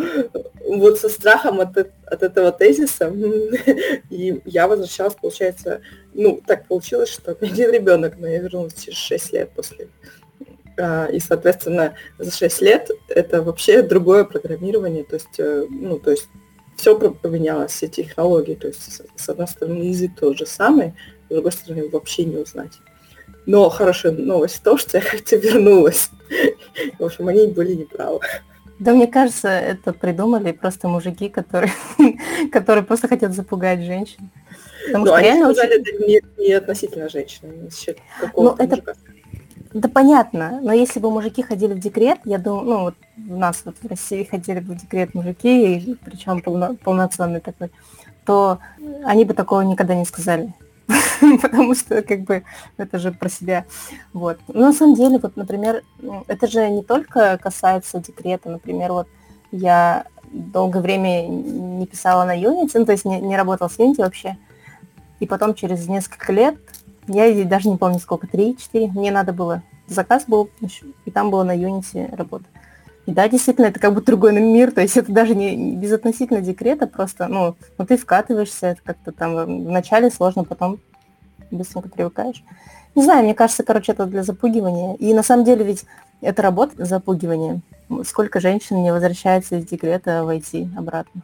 вот 0.79 0.99
со 0.99 1.09
страхом 1.09 1.59
от, 1.59 1.77
от 1.77 2.23
этого 2.23 2.51
тезиса. 2.51 3.07
И 4.09 4.41
я 4.45 4.67
возвращалась, 4.67 5.15
получается, 5.15 5.81
ну, 6.13 6.41
так 6.45 6.67
получилось, 6.67 7.09
что 7.09 7.37
один 7.39 7.71
ребенок, 7.71 8.15
но 8.17 8.27
я 8.27 8.39
вернулась 8.39 8.75
через 8.75 8.97
6 8.97 9.33
лет 9.33 9.49
после 9.55 9.87
а, 10.77 11.05
и, 11.05 11.19
соответственно, 11.19 11.95
за 12.17 12.31
6 12.31 12.61
лет 12.61 12.89
это 13.07 13.41
вообще 13.41 13.83
другое 13.83 14.23
программирование. 14.23 15.03
То 15.03 15.15
есть, 15.15 15.39
э, 15.39 15.65
ну, 15.69 15.99
то 15.99 16.11
есть 16.11 16.27
все 16.75 16.97
поменялось, 16.97 17.71
все 17.71 17.87
технологии. 17.87 18.55
То 18.55 18.67
есть, 18.67 19.01
с 19.15 19.29
одной 19.29 19.47
стороны, 19.47 19.83
язык 19.83 20.11
тот 20.19 20.37
же 20.37 20.45
самый, 20.45 20.93
с 21.27 21.33
другой 21.33 21.51
стороны, 21.51 21.89
вообще 21.89 22.25
не 22.25 22.37
узнать. 22.37 22.73
Но 23.45 23.69
хорошая 23.69 24.13
новость 24.13 24.55
в 24.55 24.63
том, 24.63 24.77
что 24.77 24.97
я 24.97 25.03
как-то 25.03 25.35
вернулась. 25.35 26.09
В 26.99 27.03
общем, 27.03 27.27
они 27.27 27.47
были 27.47 27.73
неправы. 27.73 28.19
Да, 28.83 28.91
мне 28.91 29.07
кажется, 29.07 29.47
это 29.47 29.93
придумали 29.93 30.51
просто 30.51 30.89
мужики, 30.89 31.29
которые, 31.29 31.71
которые 32.51 32.83
просто 32.83 33.07
хотят 33.07 33.33
запугать 33.33 33.81
женщин. 33.81 34.29
Потому 34.87 35.05
что 35.05 35.15
они 35.15 35.41
сказали, 35.41 35.79
очень... 35.79 35.81
это 35.81 36.05
не, 36.05 36.21
не 36.37 36.53
относительно 36.53 37.07
женщины, 37.07 37.69
ну, 38.35 38.53
это, 38.59 38.75
мужика. 38.75 38.93
Да 39.73 39.87
понятно, 39.87 40.59
но 40.61 40.73
если 40.73 40.99
бы 40.99 41.09
мужики 41.09 41.41
ходили 41.41 41.73
в 41.73 41.79
декрет, 41.79 42.19
я 42.25 42.37
думаю, 42.37 42.65
ну 42.65 42.81
вот 42.81 42.95
у 43.29 43.37
нас 43.37 43.61
вот 43.63 43.75
в 43.81 43.87
России 43.87 44.25
ходили 44.25 44.59
бы 44.59 44.73
в 44.73 44.81
декрет 44.81 45.13
мужики, 45.13 45.77
и, 45.77 45.95
причем 46.03 46.41
полно, 46.41 46.75
полноценный 46.75 47.39
такой, 47.39 47.71
то 48.25 48.59
они 49.05 49.23
бы 49.23 49.33
такого 49.33 49.61
никогда 49.61 49.95
не 49.95 50.05
сказали. 50.05 50.53
Потому 51.41 51.75
что 51.75 52.01
как 52.01 52.21
бы 52.21 52.43
это 52.77 52.99
же 52.99 53.11
про 53.11 53.29
себя. 53.29 53.65
Вот. 54.13 54.39
Но 54.47 54.67
на 54.67 54.73
самом 54.73 54.95
деле, 54.95 55.19
вот, 55.19 55.35
например, 55.35 55.83
это 56.27 56.47
же 56.47 56.69
не 56.69 56.83
только 56.83 57.37
касается 57.41 57.99
декрета. 57.99 58.49
Например, 58.49 58.91
вот 58.91 59.07
я 59.51 60.05
долгое 60.31 60.81
время 60.81 61.27
не 61.27 61.85
писала 61.85 62.25
на 62.25 62.35
Unity, 62.35 62.71
ну, 62.75 62.85
то 62.85 62.91
есть 62.91 63.05
не, 63.05 63.19
не 63.21 63.37
работала 63.37 63.67
с 63.67 63.77
Unity 63.77 63.97
вообще. 63.97 64.37
И 65.19 65.27
потом 65.27 65.53
через 65.53 65.87
несколько 65.87 66.33
лет 66.33 66.55
я 67.07 67.45
даже 67.45 67.69
не 67.69 67.77
помню 67.77 67.99
сколько, 67.99 68.27
три, 68.27 68.57
четыре. 68.57 68.87
Мне 68.87 69.11
надо 69.11 69.33
было, 69.33 69.61
заказ 69.87 70.25
был, 70.27 70.49
и 71.05 71.11
там 71.11 71.29
было 71.29 71.43
на 71.43 71.55
Unity 71.55 72.15
работа. 72.15 72.45
И 73.05 73.11
да, 73.11 73.27
действительно, 73.27 73.65
это 73.65 73.79
как 73.81 73.93
бы 73.93 74.01
другой 74.01 74.31
мир, 74.39 74.71
то 74.71 74.79
есть 74.79 74.95
это 74.95 75.11
даже 75.11 75.35
не 75.35 75.75
безотносительно 75.75 76.39
декрета, 76.39 76.87
просто, 76.87 77.27
ну, 77.27 77.55
ну 77.77 77.85
ты 77.85 77.97
вкатываешься, 77.97 78.67
это 78.67 78.81
как-то 78.81 79.11
там 79.11 79.65
вначале 79.65 80.09
сложно, 80.09 80.45
потом 80.45 80.79
быстренько 81.55 81.89
привыкаешь. 81.89 82.43
Не 82.95 83.03
знаю, 83.03 83.23
мне 83.23 83.33
кажется, 83.33 83.63
короче, 83.63 83.91
это 83.93 84.05
для 84.05 84.23
запугивания. 84.23 84.95
И 84.95 85.13
на 85.13 85.23
самом 85.23 85.45
деле 85.45 85.65
ведь 85.65 85.85
это 86.21 86.41
работа 86.41 86.85
запугивания. 86.85 87.61
Сколько 88.05 88.39
женщин 88.39 88.81
не 88.83 88.91
возвращается 88.91 89.55
из 89.55 89.65
декрета 89.65 90.23
войти 90.23 90.69
обратно? 90.77 91.21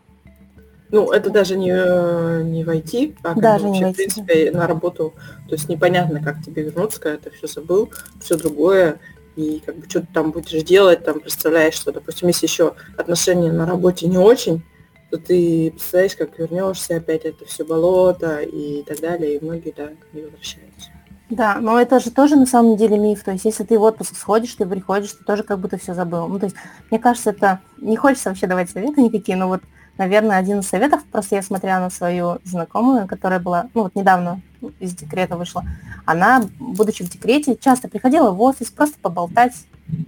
Ну, 0.92 1.12
это 1.12 1.30
даже 1.30 1.56
не, 1.56 1.72
э, 1.72 2.42
не 2.44 2.64
войти, 2.64 3.16
а 3.22 3.36
даже 3.40 3.68
вообще, 3.68 3.84
не 3.86 3.94
в 3.94 3.96
принципе, 3.96 4.52
на 4.52 4.66
работу. 4.66 5.14
То 5.48 5.54
есть 5.54 5.70
непонятно, 5.70 6.22
как 6.22 6.44
тебе 6.44 6.64
вернуться, 6.64 7.00
когда 7.00 7.18
ты 7.18 7.30
все 7.30 7.46
забыл, 7.46 7.92
все 8.20 8.36
другое, 8.36 8.98
и 9.36 9.62
как 9.64 9.78
бы 9.78 9.88
что 9.88 10.02
ты 10.02 10.08
там 10.12 10.32
будешь 10.32 10.64
делать, 10.64 11.04
там 11.04 11.20
представляешь, 11.20 11.76
что, 11.76 11.92
допустим, 11.92 12.28
если 12.28 12.48
еще 12.48 12.74
отношения 12.98 13.52
на 13.52 13.68
работе 13.68 14.08
не 14.08 14.18
очень, 14.18 14.64
то 15.10 15.18
ты 15.18 15.72
представляешь, 15.72 16.16
как 16.16 16.38
вернешься, 16.38 16.98
опять 16.98 17.26
это 17.26 17.46
все 17.46 17.64
болото 17.66 18.42
и 18.42 18.84
так 18.84 19.00
далее, 19.00 19.38
и 19.38 19.44
многие, 19.44 19.74
да, 19.76 19.90
не 20.14 20.22
возвращаются. 20.22 20.90
Да, 21.30 21.60
но 21.60 21.80
это 21.80 22.00
же 22.00 22.10
тоже 22.10 22.36
на 22.36 22.48
самом 22.48 22.76
деле 22.76 22.98
миф. 22.98 23.24
То 23.24 23.32
есть, 23.32 23.46
если 23.46 23.64
ты 23.64 23.78
в 23.78 23.84
отпуск 23.84 24.16
сходишь, 24.16 24.56
ты 24.56 24.66
приходишь, 24.66 25.12
ты 25.12 25.24
тоже 25.24 25.44
как 25.44 25.60
будто 25.60 25.78
все 25.78 25.94
забыл. 25.94 26.28
Ну, 26.28 26.40
то 26.40 26.46
есть, 26.46 26.56
мне 26.90 27.00
кажется, 27.00 27.30
это 27.30 27.60
не 27.78 27.98
хочется 27.98 28.30
вообще 28.30 28.48
давать 28.48 28.70
советы 28.70 29.02
никакие, 29.02 29.38
но 29.38 29.48
вот 29.48 29.62
наверное, 30.00 30.38
один 30.38 30.60
из 30.60 30.68
советов, 30.68 31.04
просто 31.12 31.36
я 31.36 31.44
смотрела 31.44 31.80
на 31.82 31.90
свою 31.90 32.40
знакомую, 32.46 33.06
которая 33.06 33.40
была, 33.40 33.68
ну 33.74 33.84
вот 33.84 33.96
недавно 33.96 34.42
из 34.80 34.96
декрета 34.96 35.36
вышла, 35.36 35.66
она, 36.06 36.42
будучи 36.58 37.04
в 37.04 37.10
декрете, 37.10 37.58
часто 37.58 37.90
приходила 37.90 38.32
в 38.32 38.42
офис 38.42 38.72
просто 38.72 38.98
поболтать, 39.00 39.54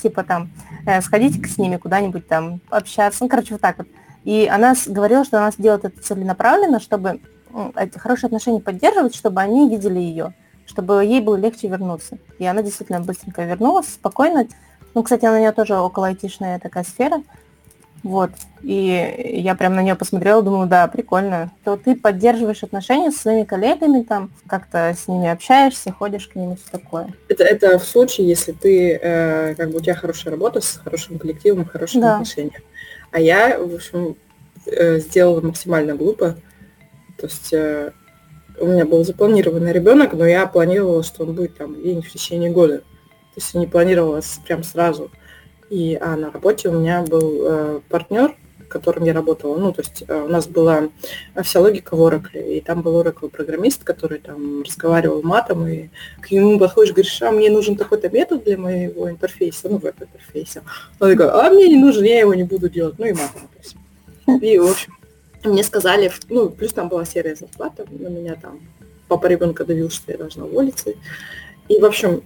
типа 0.01 0.23
там, 0.23 0.49
э, 0.85 1.01
сходить 1.01 1.45
с 1.45 1.57
ними 1.57 1.75
куда-нибудь 1.75 2.25
там, 2.25 2.61
общаться, 2.69 3.21
ну, 3.21 3.29
короче, 3.29 3.53
вот 3.53 3.61
так 3.61 3.79
вот. 3.79 3.87
И 4.23 4.47
она 4.51 4.75
говорила, 4.87 5.23
что 5.23 5.39
она 5.39 5.51
делает 5.57 5.85
это 5.85 6.01
целенаправленно, 6.01 6.79
чтобы 6.79 7.19
эти 7.75 7.97
хорошие 7.97 8.27
отношения 8.27 8.59
поддерживать, 8.59 9.15
чтобы 9.15 9.41
они 9.41 9.69
видели 9.69 9.99
ее, 9.99 10.33
чтобы 10.65 11.03
ей 11.03 11.21
было 11.21 11.35
легче 11.35 11.67
вернуться. 11.67 12.17
И 12.39 12.45
она 12.45 12.61
действительно 12.61 12.99
быстренько 12.99 13.43
вернулась, 13.43 13.87
спокойно. 13.87 14.47
Ну, 14.93 15.03
кстати, 15.03 15.25
на 15.25 15.39
нее 15.39 15.51
тоже 15.51 15.75
около 15.75 16.07
айтишная 16.07 16.59
такая 16.59 16.83
сфера. 16.83 17.23
Вот. 18.03 18.31
И 18.63 19.41
я 19.43 19.53
прям 19.53 19.75
на 19.75 19.83
нее 19.83 19.95
посмотрела, 19.95 20.41
думаю, 20.41 20.67
да, 20.67 20.87
прикольно. 20.87 21.51
То 21.63 21.77
ты 21.77 21.95
поддерживаешь 21.95 22.63
отношения 22.63 23.11
со 23.11 23.19
своими 23.19 23.43
коллегами, 23.43 24.01
там, 24.01 24.31
как-то 24.47 24.95
с 24.97 25.07
ними 25.07 25.29
общаешься, 25.29 25.91
ходишь 25.91 26.27
к 26.27 26.35
ним 26.35 26.53
и 26.53 26.55
все 26.55 26.65
такое. 26.71 27.13
Это, 27.29 27.43
это 27.43 27.77
в 27.77 27.83
случае, 27.83 28.27
если 28.27 28.53
ты, 28.53 28.99
э, 29.01 29.55
как 29.55 29.69
бы 29.69 29.77
у 29.77 29.81
тебя 29.81 29.93
хорошая 29.93 30.31
работа 30.31 30.61
с 30.61 30.77
хорошим 30.83 31.19
коллективом, 31.19 31.65
хорошими 31.65 32.01
да. 32.01 32.13
отношениями. 32.13 32.63
А 33.11 33.19
я, 33.19 33.59
в 33.59 33.75
общем, 33.75 34.15
э, 34.65 34.99
сделала 34.99 35.41
максимально 35.41 35.95
глупо. 35.95 36.37
То 37.17 37.27
есть 37.27 37.53
э, 37.53 37.91
у 38.57 38.65
меня 38.65 38.85
был 38.85 39.03
запланированный 39.03 39.73
ребенок, 39.73 40.13
но 40.13 40.25
я 40.25 40.47
планировала, 40.47 41.03
что 41.03 41.23
он 41.23 41.35
будет 41.35 41.57
там 41.57 41.73
где-нибудь 41.73 42.07
в 42.07 42.11
течение 42.11 42.51
года. 42.51 42.79
То 42.79 43.37
есть 43.37 43.53
не 43.53 43.67
планировала 43.67 44.21
прям 44.45 44.63
сразу. 44.63 45.11
И 45.69 45.97
а 45.99 46.15
на 46.15 46.31
работе 46.31 46.69
у 46.69 46.79
меня 46.79 47.01
был 47.01 47.43
э, 47.43 47.79
партнер, 47.89 48.35
которым 48.71 49.03
я 49.03 49.13
работала. 49.13 49.57
Ну, 49.57 49.71
то 49.71 49.81
есть 49.81 50.03
э, 50.07 50.21
у 50.21 50.27
нас 50.27 50.47
была 50.47 50.89
вся 51.43 51.59
логика 51.59 51.95
в 51.95 52.01
Oracle, 52.01 52.57
и 52.57 52.61
там 52.61 52.81
был 52.81 52.99
Oracle 53.01 53.29
программист, 53.29 53.83
который 53.83 54.19
там 54.19 54.63
разговаривал 54.63 55.21
матом, 55.21 55.67
и 55.67 55.89
к 56.21 56.31
нему 56.31 56.57
подходишь, 56.57 56.93
говоришь, 56.93 57.21
а 57.21 57.31
мне 57.31 57.49
нужен 57.49 57.75
такой-то 57.75 58.09
метод 58.09 58.43
для 58.43 58.57
моего 58.57 59.09
интерфейса, 59.09 59.69
ну, 59.69 59.77
веб-интерфейса. 59.77 60.63
Он 60.99 61.11
такой, 61.11 61.29
а 61.29 61.49
мне 61.51 61.67
не 61.67 61.77
нужен, 61.77 62.03
я 62.03 62.19
его 62.19 62.33
не 62.33 62.43
буду 62.43 62.69
делать, 62.69 62.95
ну 62.97 63.05
и 63.05 63.13
матом. 63.13 63.49
И, 64.41 64.57
в 64.57 64.71
общем, 64.71 64.93
мне 65.43 65.63
сказали, 65.63 66.11
ну, 66.29 66.49
плюс 66.49 66.73
там 66.73 66.87
была 66.87 67.05
серия 67.05 67.35
зарплата, 67.35 67.85
на 67.89 68.07
меня 68.07 68.35
там 68.35 68.59
папа 69.07 69.27
ребенка 69.27 69.65
давил, 69.65 69.89
что 69.89 70.11
я 70.11 70.17
должна 70.17 70.45
уволиться. 70.45 70.93
И, 71.67 71.79
в 71.79 71.85
общем, 71.85 72.23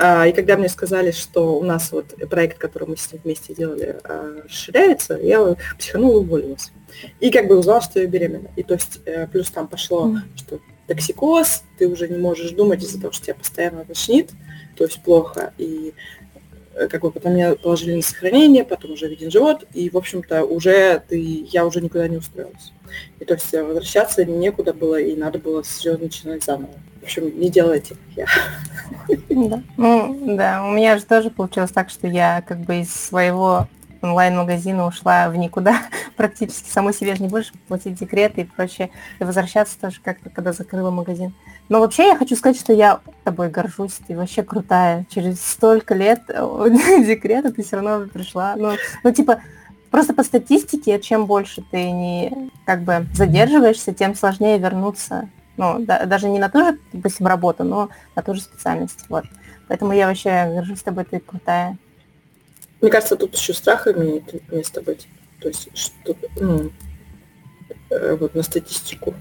и 0.00 0.32
когда 0.32 0.56
мне 0.56 0.70
сказали, 0.70 1.10
что 1.10 1.58
у 1.58 1.62
нас 1.62 1.92
вот 1.92 2.14
проект, 2.30 2.56
который 2.56 2.88
мы 2.88 2.96
с 2.96 3.12
ним 3.12 3.20
вместе 3.22 3.54
делали, 3.54 3.98
а, 4.04 4.42
расширяется, 4.44 5.14
я 5.14 5.56
психанула 5.78 6.20
и 6.20 6.24
уволилась. 6.24 6.72
И 7.20 7.30
как 7.30 7.48
бы 7.48 7.58
узнала, 7.58 7.82
что 7.82 8.00
я 8.00 8.06
беременна. 8.06 8.50
И 8.56 8.62
то 8.62 8.74
есть 8.74 9.00
э, 9.04 9.26
плюс 9.26 9.50
там 9.50 9.68
пошло, 9.68 10.08
mm. 10.08 10.18
что 10.36 10.60
токсикоз, 10.86 11.64
ты 11.78 11.86
уже 11.86 12.08
не 12.08 12.16
можешь 12.16 12.52
думать 12.52 12.82
из-за 12.82 12.98
того, 12.98 13.12
что 13.12 13.26
тебя 13.26 13.34
постоянно 13.34 13.84
тошнит, 13.84 14.30
то 14.74 14.84
есть 14.84 15.02
плохо. 15.02 15.52
И 15.58 15.92
э, 16.74 16.88
как 16.88 17.02
бы 17.02 17.10
потом 17.10 17.34
меня 17.34 17.54
положили 17.54 17.96
на 17.96 18.02
сохранение, 18.02 18.64
потом 18.64 18.92
уже 18.92 19.06
виден 19.06 19.30
живот, 19.30 19.66
и, 19.74 19.90
в 19.90 19.98
общем-то, 19.98 20.44
уже 20.44 21.02
ты, 21.08 21.46
я 21.50 21.66
уже 21.66 21.82
никуда 21.82 22.08
не 22.08 22.16
устроилась. 22.16 22.72
И 23.18 23.24
то 23.26 23.34
есть 23.34 23.52
возвращаться 23.52 24.24
некуда 24.24 24.72
было, 24.72 24.98
и 24.98 25.14
надо 25.14 25.38
было 25.38 25.62
все 25.62 25.98
начинать 25.98 26.42
заново. 26.42 26.72
В 27.00 27.04
общем, 27.04 27.38
не 27.38 27.50
делайте, 27.50 27.96
я. 28.14 28.26
Да. 29.28 29.62
Ну, 29.76 30.36
да, 30.36 30.64
у 30.64 30.72
меня 30.72 30.98
же 30.98 31.04
тоже 31.04 31.30
получилось 31.30 31.70
так, 31.70 31.90
что 31.90 32.06
я 32.06 32.42
как 32.46 32.60
бы 32.60 32.80
из 32.80 32.94
своего 32.94 33.68
онлайн-магазина 34.02 34.86
ушла 34.86 35.28
в 35.28 35.36
никуда. 35.36 35.82
Практически 36.16 36.68
самой 36.68 36.92
себе 36.92 37.14
же 37.14 37.22
не 37.22 37.28
будешь 37.28 37.52
платить 37.68 37.98
декреты 37.98 38.42
и 38.42 38.44
прочее. 38.44 38.90
И 39.18 39.24
возвращаться 39.24 39.78
тоже 39.80 40.00
как-то, 40.02 40.30
когда 40.30 40.52
закрыла 40.52 40.90
магазин. 40.90 41.34
Но 41.68 41.80
вообще 41.80 42.08
я 42.08 42.16
хочу 42.16 42.36
сказать, 42.36 42.58
что 42.58 42.72
я 42.72 43.00
тобой 43.24 43.48
горжусь. 43.48 43.98
Ты 44.06 44.16
вообще 44.16 44.42
крутая. 44.42 45.06
Через 45.08 45.40
столько 45.40 45.94
лет 45.94 46.22
декрета 46.26 47.52
ты 47.52 47.62
все 47.62 47.76
равно 47.76 48.06
пришла. 48.08 48.54
Ну, 48.56 48.72
ну 49.04 49.12
типа, 49.12 49.40
Просто 49.90 50.14
по 50.14 50.22
статистике, 50.22 51.00
чем 51.00 51.26
больше 51.26 51.64
ты 51.68 51.90
не 51.90 52.50
как 52.64 52.82
бы 52.82 53.06
задерживаешься, 53.12 53.92
тем 53.92 54.14
сложнее 54.14 54.56
вернуться 54.56 55.28
Ну, 55.60 55.78
да, 55.84 56.06
даже 56.06 56.26
не 56.26 56.38
на 56.38 56.48
ту 56.48 56.64
же, 56.64 56.78
допустим, 56.94 57.26
работу, 57.26 57.64
но 57.64 57.90
на 58.16 58.22
ту 58.22 58.34
же 58.34 58.40
специальность. 58.40 59.04
Вот. 59.10 59.26
Поэтому 59.68 59.92
я 59.92 60.06
вообще 60.06 60.50
горжусь 60.54 60.78
с 60.78 60.82
тобой, 60.82 61.04
ты 61.04 61.20
крутая. 61.20 61.76
Мне 62.80 62.90
кажется, 62.90 63.14
тут 63.14 63.36
еще 63.36 63.52
страх 63.52 63.86
имеет 63.86 64.50
место 64.50 64.80
быть. 64.80 65.06
То 65.38 65.48
есть, 65.48 65.68
что, 65.76 66.16
ну, 66.40 66.72
э, 67.90 68.16
вот 68.18 68.34
на 68.34 68.42
статистику 68.42 69.14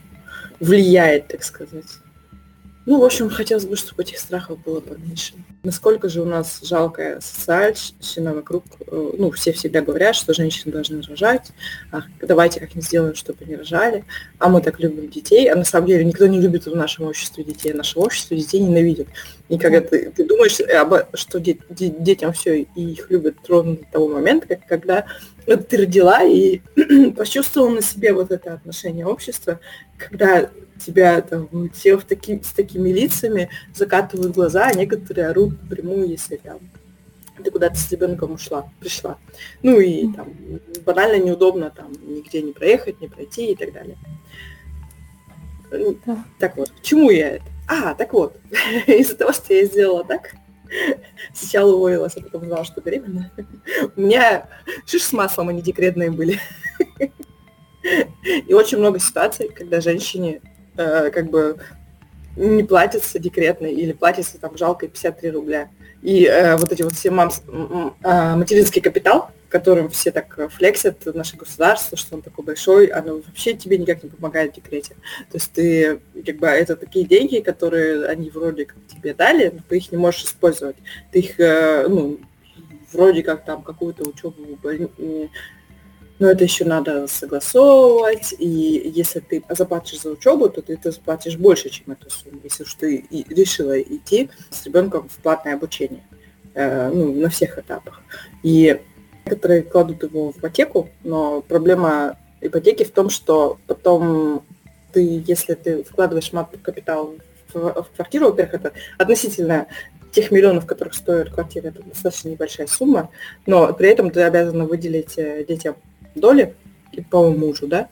влияет, 0.61 1.27
так 1.27 1.43
сказать. 1.43 1.87
Ну, 2.85 2.99
в 2.99 3.03
общем, 3.03 3.29
хотелось 3.29 3.65
бы, 3.65 3.75
чтобы 3.75 4.03
этих 4.03 4.17
страхов 4.17 4.63
было 4.63 4.79
поменьше. 4.79 5.33
Насколько 5.63 6.07
же 6.09 6.21
у 6.21 6.25
нас 6.25 6.61
жалкая 6.63 7.19
социальщина 7.19 8.33
вокруг, 8.33 8.63
э, 8.87 9.11
ну, 9.17 9.29
все 9.31 9.51
всегда 9.51 9.81
говорят, 9.81 10.15
что 10.15 10.33
женщины 10.33 10.71
должны 10.71 11.01
рожать, 11.01 11.51
а 11.91 12.01
давайте 12.21 12.59
как-нибудь 12.59 12.85
сделаем, 12.85 13.15
чтобы 13.15 13.39
они 13.45 13.57
рожали, 13.57 14.05
а 14.39 14.49
мы 14.49 14.61
так 14.61 14.79
любим 14.79 15.09
детей, 15.09 15.51
а 15.51 15.55
на 15.55 15.65
самом 15.65 15.87
деле 15.87 16.05
никто 16.05 16.25
не 16.27 16.39
любит 16.39 16.65
в 16.65 16.75
нашем 16.75 17.05
обществе 17.05 17.43
детей, 17.43 17.73
наше 17.73 17.99
общество 17.99 18.35
детей 18.35 18.61
ненавидит. 18.61 19.09
И 19.49 19.57
когда 19.57 19.81
ты, 19.81 20.11
ты 20.11 20.25
думаешь, 20.25 20.57
что 21.13 21.39
де, 21.39 21.57
де, 21.69 21.89
детям 21.89 22.31
все 22.33 22.61
и 22.61 22.81
их 22.81 23.11
любят 23.11 23.35
ровно 23.47 23.75
до 23.75 23.85
того 23.91 24.07
момента, 24.07 24.47
как, 24.47 24.65
когда 24.65 25.05
ты 25.57 25.77
родила 25.77 26.23
и 26.23 26.61
почувствовала 27.17 27.69
на 27.69 27.81
себе 27.81 28.13
вот 28.13 28.31
это 28.31 28.53
отношение 28.53 29.05
общества, 29.05 29.59
когда 29.97 30.49
тебя 30.79 31.21
там 31.21 31.69
все 31.73 31.97
в 31.97 32.03
таки, 32.03 32.41
с 32.41 32.51
такими 32.53 32.89
лицами 32.89 33.49
закатывают 33.73 34.33
глаза, 34.33 34.67
а 34.67 34.73
некоторые 34.73 35.27
орут 35.27 35.59
прямую, 35.69 36.07
если 36.07 36.37
там 36.37 36.59
ты 37.43 37.51
куда-то 37.51 37.75
с 37.75 37.91
ребенком 37.91 38.33
ушла, 38.33 38.69
пришла. 38.79 39.17
Ну 39.63 39.79
и 39.79 40.11
там 40.11 40.33
банально 40.85 41.23
неудобно 41.23 41.69
там 41.69 41.91
нигде 42.01 42.41
не 42.41 42.51
проехать, 42.51 42.99
не 43.01 43.07
пройти 43.07 43.51
и 43.51 43.55
так 43.55 43.73
далее. 43.73 43.97
Да. 46.05 46.25
Так 46.39 46.57
вот, 46.57 46.69
к 46.71 46.81
чему 46.81 47.09
я 47.11 47.35
это? 47.35 47.45
А, 47.67 47.93
так 47.93 48.13
вот, 48.13 48.35
из-за 48.87 49.15
того, 49.15 49.31
что 49.31 49.53
я 49.53 49.65
сделала 49.65 50.03
так, 50.03 50.35
сначала 51.33 51.73
уволилась, 51.73 52.15
а 52.17 52.21
потом 52.21 52.43
узнала, 52.43 52.65
что 52.65 52.81
беременна, 52.81 53.31
у 53.95 54.01
меня 54.01 54.47
шиш 54.85 55.03
с 55.03 55.13
маслом, 55.13 55.49
они 55.49 55.61
декретные 55.61 56.11
были. 56.11 56.39
И 58.47 58.53
очень 58.53 58.77
много 58.77 58.99
ситуаций, 58.99 59.49
когда 59.49 59.81
женщине 59.81 60.41
э, 60.77 61.09
как 61.11 61.29
бы 61.29 61.57
не 62.35 62.63
платится 62.63 63.19
декретный 63.19 63.73
или 63.73 63.93
платится 63.93 64.39
там 64.39 64.57
жалко 64.57 64.87
53 64.87 65.31
рубля. 65.31 65.69
И 66.01 66.25
э, 66.25 66.55
вот 66.55 66.71
эти 66.71 66.81
вот 66.81 66.93
все 66.93 67.11
мамс, 67.11 67.41
э, 67.47 68.35
материнский 68.35 68.81
капитал, 68.81 69.31
которым 69.49 69.89
все 69.89 70.11
так 70.11 70.51
флексят, 70.51 71.05
наше 71.13 71.35
государство, 71.35 71.97
что 71.97 72.15
он 72.15 72.21
такой 72.21 72.45
большой, 72.45 72.87
оно 72.87 73.15
вообще 73.15 73.53
тебе 73.53 73.77
никак 73.77 74.03
не 74.03 74.09
помогает 74.09 74.53
в 74.53 74.55
декрете. 74.55 74.95
То 75.31 75.35
есть 75.35 75.51
ты, 75.51 75.99
как 76.25 76.37
бы, 76.37 76.47
это 76.47 76.75
такие 76.75 77.05
деньги, 77.05 77.39
которые 77.39 78.05
они 78.05 78.29
вроде 78.29 78.65
как 78.65 78.77
тебе 78.87 79.13
дали, 79.13 79.49
но 79.53 79.59
ты 79.67 79.77
их 79.77 79.91
не 79.91 79.97
можешь 79.97 80.23
использовать. 80.23 80.77
Ты 81.11 81.19
их, 81.19 81.39
э, 81.39 81.87
ну, 81.89 82.19
вроде 82.93 83.23
как 83.23 83.43
там 83.43 83.61
какую-то 83.61 84.07
учебу 84.07 84.41
но 86.19 86.27
это 86.27 86.43
еще 86.43 86.65
надо 86.65 87.07
согласовывать, 87.07 88.35
и 88.37 88.91
если 88.93 89.21
ты 89.21 89.41
заплатишь 89.49 90.01
за 90.01 90.11
учебу, 90.11 90.49
то 90.49 90.61
ты, 90.61 90.75
ты 90.75 90.91
заплатишь 90.91 91.37
больше, 91.37 91.69
чем 91.69 91.93
эту 91.93 92.09
сумму, 92.09 92.41
если 92.43 92.63
уж 92.63 92.73
ты 92.73 92.95
и 92.95 93.33
решила 93.33 93.79
идти 93.81 94.29
с 94.49 94.65
ребенком 94.65 95.07
в 95.07 95.17
платное 95.19 95.55
обучение, 95.55 96.03
э, 96.53 96.89
ну, 96.89 97.13
на 97.13 97.29
всех 97.29 97.57
этапах. 97.57 98.01
И 98.43 98.81
некоторые 99.25 99.63
кладут 99.63 100.03
его 100.03 100.33
в 100.33 100.37
ипотеку, 100.37 100.89
но 101.03 101.41
проблема 101.41 102.17
ипотеки 102.41 102.83
в 102.83 102.91
том, 102.91 103.09
что 103.09 103.57
потом 103.65 104.43
ты, 104.91 105.23
если 105.25 105.53
ты 105.53 105.83
вкладываешь 105.83 106.33
мат 106.33 106.49
капитал 106.61 107.15
в, 107.53 107.83
в 107.83 107.87
квартиру, 107.95 108.25
во-первых, 108.27 108.55
это 108.55 108.73
относительно 108.97 109.67
тех 110.11 110.31
миллионов, 110.31 110.65
которых 110.65 110.95
стоит 110.95 111.29
квартира, 111.29 111.67
это 111.67 111.83
достаточно 111.83 112.29
небольшая 112.29 112.67
сумма, 112.67 113.09
но 113.45 113.71
при 113.73 113.89
этом 113.89 114.09
ты 114.09 114.21
обязана 114.23 114.65
выделить 114.65 115.17
э, 115.17 115.45
детям 115.47 115.75
доли 116.19 116.55
по 117.09 117.31
мужу, 117.31 117.67
да, 117.67 117.89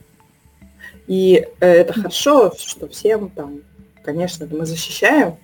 и 1.08 1.48
э, 1.60 1.68
это 1.68 1.94
хорошо, 1.94 2.54
что 2.58 2.88
всем 2.90 3.30
там, 3.30 3.62
конечно, 4.04 4.48
мы 4.52 4.66
защищаем, 4.66 5.38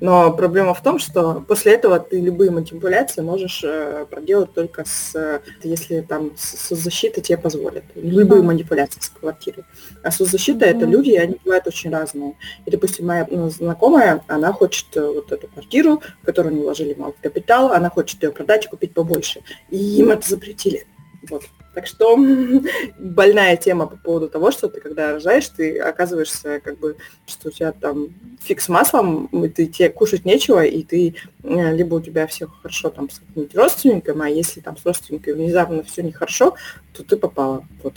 но 0.00 0.32
проблема 0.32 0.74
в 0.74 0.82
том, 0.82 0.98
что 0.98 1.44
после 1.46 1.74
этого 1.74 2.00
ты 2.00 2.20
любые 2.20 2.50
манипуляции 2.50 3.20
можешь 3.20 3.62
э, 3.62 4.06
проделать 4.10 4.54
только 4.54 4.84
с, 4.86 5.40
если 5.62 6.00
там 6.00 6.32
соцзащита 6.36 7.20
тебе 7.20 7.36
позволит. 7.36 7.84
Любые 7.94 8.42
манипуляции 8.42 9.00
с 9.00 9.10
квартирой. 9.10 9.64
А 10.02 10.10
соцзащита 10.10 10.64
это 10.64 10.86
люди, 10.86 11.10
и 11.10 11.18
они 11.18 11.36
бывают 11.44 11.66
очень 11.66 11.90
разные. 11.90 12.34
И, 12.64 12.70
допустим, 12.70 13.06
моя 13.06 13.26
ну, 13.30 13.50
знакомая, 13.50 14.24
она 14.26 14.52
хочет 14.52 14.96
э, 14.96 15.06
вот 15.06 15.32
эту 15.32 15.48
квартиру, 15.48 16.02
в 16.22 16.26
которую 16.26 16.54
они 16.54 16.62
вложили 16.62 16.94
мало 16.94 17.14
капитал, 17.20 17.72
она 17.72 17.90
хочет 17.90 18.22
ее 18.22 18.32
продать 18.32 18.64
и 18.64 18.68
купить 18.68 18.94
побольше. 18.94 19.42
И 19.68 19.76
им 19.76 20.10
это 20.10 20.28
запретили. 20.28 20.86
Вот. 21.28 21.42
Так 21.74 21.86
что 21.86 22.16
больная 22.98 23.56
тема 23.56 23.86
по 23.86 23.96
поводу 23.96 24.28
того, 24.28 24.50
что 24.50 24.68
ты 24.68 24.80
когда 24.80 25.12
рожаешь, 25.12 25.48
ты 25.48 25.78
оказываешься 25.78 26.60
как 26.60 26.78
бы, 26.78 26.96
что 27.26 27.48
у 27.48 27.52
тебя 27.52 27.72
там 27.72 28.08
фиг 28.40 28.60
с 28.60 28.68
маслом, 28.68 29.26
и 29.26 29.48
ты, 29.48 29.66
тебе 29.66 29.90
кушать 29.90 30.24
нечего, 30.24 30.64
и 30.64 30.82
ты 30.82 31.14
э, 31.42 31.76
либо 31.76 31.94
у 31.96 32.00
тебя 32.00 32.26
все 32.26 32.46
хорошо 32.46 32.90
там 32.90 33.08
с 33.08 33.20
каким-нибудь 33.20 33.54
родственником, 33.54 34.22
а 34.22 34.28
если 34.28 34.60
там 34.60 34.76
с 34.76 34.84
родственником 34.84 35.34
внезапно 35.34 35.82
все 35.82 36.02
нехорошо, 36.02 36.54
то 36.92 37.04
ты 37.04 37.16
попала. 37.16 37.64
Вот. 37.82 37.94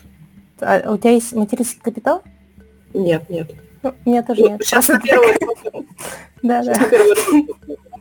А 0.59 0.91
у 0.91 0.97
тебя 0.97 1.11
есть 1.11 1.33
материнский 1.33 1.81
капитал? 1.81 2.23
Нет, 2.93 3.29
нет. 3.29 3.51
Ну, 3.81 3.93
у 4.05 4.09
меня 4.09 4.23
тоже 4.23 4.41
ну, 4.41 4.49
нет. 4.49 4.63
Сейчас 4.63 4.87
на 4.87 4.99
первый 4.99 5.33
Да, 6.43 6.63
да. 6.63 6.73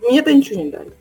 Мне 0.02 0.18
это 0.18 0.32
ничего 0.32 0.60
не 0.60 0.70
дали. 0.70 0.92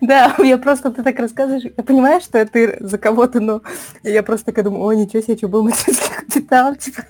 Да, 0.00 0.34
я 0.38 0.58
просто, 0.58 0.90
ты 0.90 1.02
так 1.02 1.18
рассказываешь, 1.18 1.64
я 1.64 1.82
понимаю, 1.82 2.20
что 2.20 2.44
ты 2.46 2.76
за 2.80 2.98
кого-то, 2.98 3.40
но 3.40 3.62
я 4.02 4.22
просто 4.22 4.46
такая 4.46 4.64
думаю, 4.64 4.84
о, 4.84 4.92
ничего 4.92 5.22
себе, 5.22 5.36
что 5.36 5.48
был 5.48 5.62
материнский 5.62 6.14
капитал, 6.14 6.74
типа, 6.76 7.02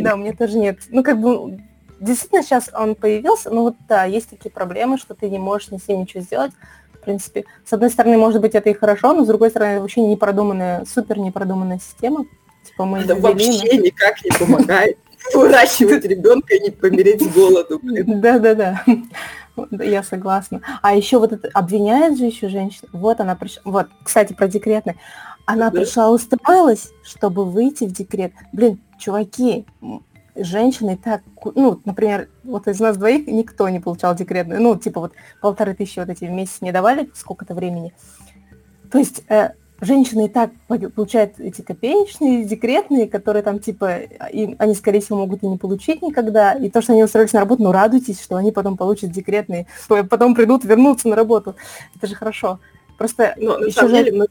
да, 0.00 0.14
у 0.14 0.18
меня 0.18 0.32
тоже 0.32 0.58
нет. 0.58 0.78
Ну, 0.88 1.02
как 1.02 1.20
бы, 1.20 1.60
действительно, 2.00 2.42
сейчас 2.42 2.70
он 2.74 2.94
появился, 2.94 3.50
но 3.50 3.62
вот, 3.62 3.76
да, 3.88 4.04
есть 4.04 4.30
такие 4.30 4.50
проблемы, 4.50 4.98
что 4.98 5.14
ты 5.14 5.28
не 5.28 5.38
можешь 5.38 5.70
ни 5.70 5.78
с 5.78 5.88
ним 5.88 6.00
ничего 6.00 6.22
сделать, 6.22 6.52
в 6.94 7.04
принципе. 7.04 7.44
С 7.64 7.72
одной 7.72 7.90
стороны, 7.90 8.16
может 8.16 8.40
быть, 8.40 8.54
это 8.54 8.70
и 8.70 8.74
хорошо, 8.74 9.12
но 9.12 9.24
с 9.24 9.28
другой 9.28 9.50
стороны, 9.50 9.80
вообще 9.80 10.02
непродуманная, 10.02 10.84
супер 10.84 11.18
непродуманная 11.18 11.78
система. 11.78 12.26
Типа 12.64 12.84
мы 12.84 12.98
это 13.00 13.16
вообще 13.16 13.76
никак 13.76 14.22
не 14.24 14.30
помогает 14.38 14.98
выращивать 15.34 16.04
ребенка 16.04 16.54
и 16.54 16.60
не 16.60 16.70
помереть 16.70 17.22
с 17.22 17.28
голоду. 17.28 17.80
Да-да-да. 17.82 18.84
Я 19.70 20.02
согласна. 20.02 20.60
А 20.82 20.94
еще 20.94 21.18
вот 21.18 21.32
это 21.32 21.48
обвиняет 21.52 22.18
же 22.18 22.24
еще 22.24 22.48
женщина. 22.48 22.88
Вот 22.92 23.20
она 23.20 23.36
пришла. 23.36 23.62
Вот, 23.64 23.88
кстати, 24.02 24.32
про 24.32 24.48
декретный. 24.48 24.96
Она 25.44 25.70
да. 25.70 25.80
пришла, 25.80 26.10
устроилась, 26.10 26.90
чтобы 27.02 27.44
выйти 27.44 27.84
в 27.84 27.92
декрет. 27.92 28.32
Блин, 28.52 28.80
чуваки, 28.98 29.66
женщины 30.34 30.98
так, 31.02 31.22
ну, 31.54 31.80
например, 31.84 32.28
вот 32.44 32.68
из 32.68 32.80
нас 32.80 32.96
двоих 32.96 33.26
никто 33.26 33.68
не 33.68 33.80
получал 33.80 34.14
декретный, 34.14 34.58
ну, 34.58 34.76
типа 34.76 35.00
вот 35.00 35.12
полторы 35.40 35.74
тысячи 35.74 35.98
вот 35.98 36.08
эти 36.08 36.24
в 36.24 36.30
месяц 36.30 36.60
не 36.60 36.72
давали 36.72 37.10
сколько-то 37.14 37.54
времени. 37.54 37.92
То 38.90 38.98
есть 38.98 39.24
э, 39.28 39.50
женщины 39.82 40.26
и 40.26 40.28
так 40.28 40.52
получают 40.94 41.38
эти 41.38 41.60
копеечные, 41.60 42.44
декретные, 42.44 43.08
которые 43.08 43.42
там, 43.42 43.58
типа, 43.58 43.98
и 44.32 44.54
они, 44.58 44.74
скорее 44.74 45.00
всего, 45.00 45.18
могут 45.18 45.42
и 45.42 45.46
не 45.46 45.58
получить 45.58 46.02
никогда. 46.02 46.54
И 46.54 46.70
то, 46.70 46.80
что 46.80 46.92
они 46.92 47.04
устроились 47.04 47.32
на 47.32 47.40
работу, 47.40 47.62
ну, 47.62 47.72
радуйтесь, 47.72 48.22
что 48.22 48.36
они 48.36 48.52
потом 48.52 48.76
получат 48.76 49.10
декретные, 49.10 49.66
потом 49.88 50.34
придут, 50.34 50.64
вернутся 50.64 51.08
на 51.08 51.16
работу. 51.16 51.56
Это 51.96 52.06
же 52.06 52.14
хорошо. 52.14 52.60
Просто 52.96 53.34
Но 53.36 53.58
на 53.58 53.70
самом 53.70 53.90
же... 53.90 53.96
деле 53.96 54.12
мы 54.12 54.26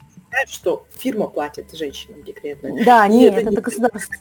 что 0.48 0.86
фирма 0.98 1.28
платит 1.28 1.76
женщинам 1.78 2.24
декретные. 2.24 2.86
Да, 2.86 3.06
нет, 3.08 3.34
это, 3.34 3.42
это 3.42 3.50
не 3.50 3.58
государство. 3.58 4.16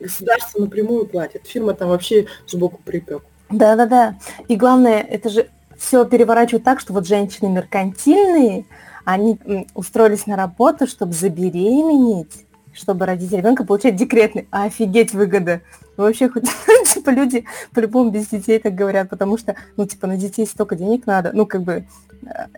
Государство 0.00 0.60
напрямую 0.60 1.06
платит. 1.06 1.46
Фирма 1.46 1.74
там 1.74 1.90
вообще 1.90 2.26
сбоку 2.46 2.80
припек. 2.82 3.22
Да-да-да. 3.50 4.18
И 4.48 4.56
главное, 4.56 5.00
это 5.00 5.28
же 5.28 5.48
все 5.76 6.04
переворачивают 6.06 6.64
так, 6.64 6.80
что 6.80 6.92
вот 6.92 7.06
женщины 7.06 7.48
меркантильные, 7.50 8.64
они 9.08 9.38
устроились 9.74 10.26
на 10.26 10.36
работу, 10.36 10.86
чтобы 10.86 11.14
забеременеть, 11.14 12.44
чтобы 12.74 13.06
родить 13.06 13.32
ребенка, 13.32 13.64
получать 13.64 13.96
декретный. 13.96 14.46
А 14.50 14.64
офигеть 14.64 15.14
выгода. 15.14 15.62
Вообще, 15.96 16.28
хоть, 16.28 16.44
типа, 16.92 17.08
люди 17.08 17.46
по-любому 17.72 18.10
без 18.10 18.26
детей 18.26 18.58
так 18.58 18.74
говорят, 18.74 19.08
потому 19.08 19.38
что, 19.38 19.56
ну, 19.78 19.86
типа, 19.86 20.06
на 20.08 20.18
детей 20.18 20.46
столько 20.46 20.76
денег 20.76 21.06
надо, 21.06 21.30
ну, 21.32 21.46
как 21.46 21.62
бы, 21.62 21.86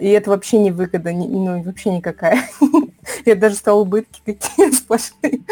и 0.01 0.09
это 0.09 0.31
вообще 0.31 0.59
не 0.59 0.73
выгода, 0.73 1.13
не, 1.13 1.29
ну, 1.29 1.63
вообще 1.63 1.91
никакая. 1.91 2.43
Я 3.27 3.37
даже 3.37 3.55
стала 3.55 3.79
убытки 3.79 4.21
какие 4.27 4.71
сплошные. 4.73 5.43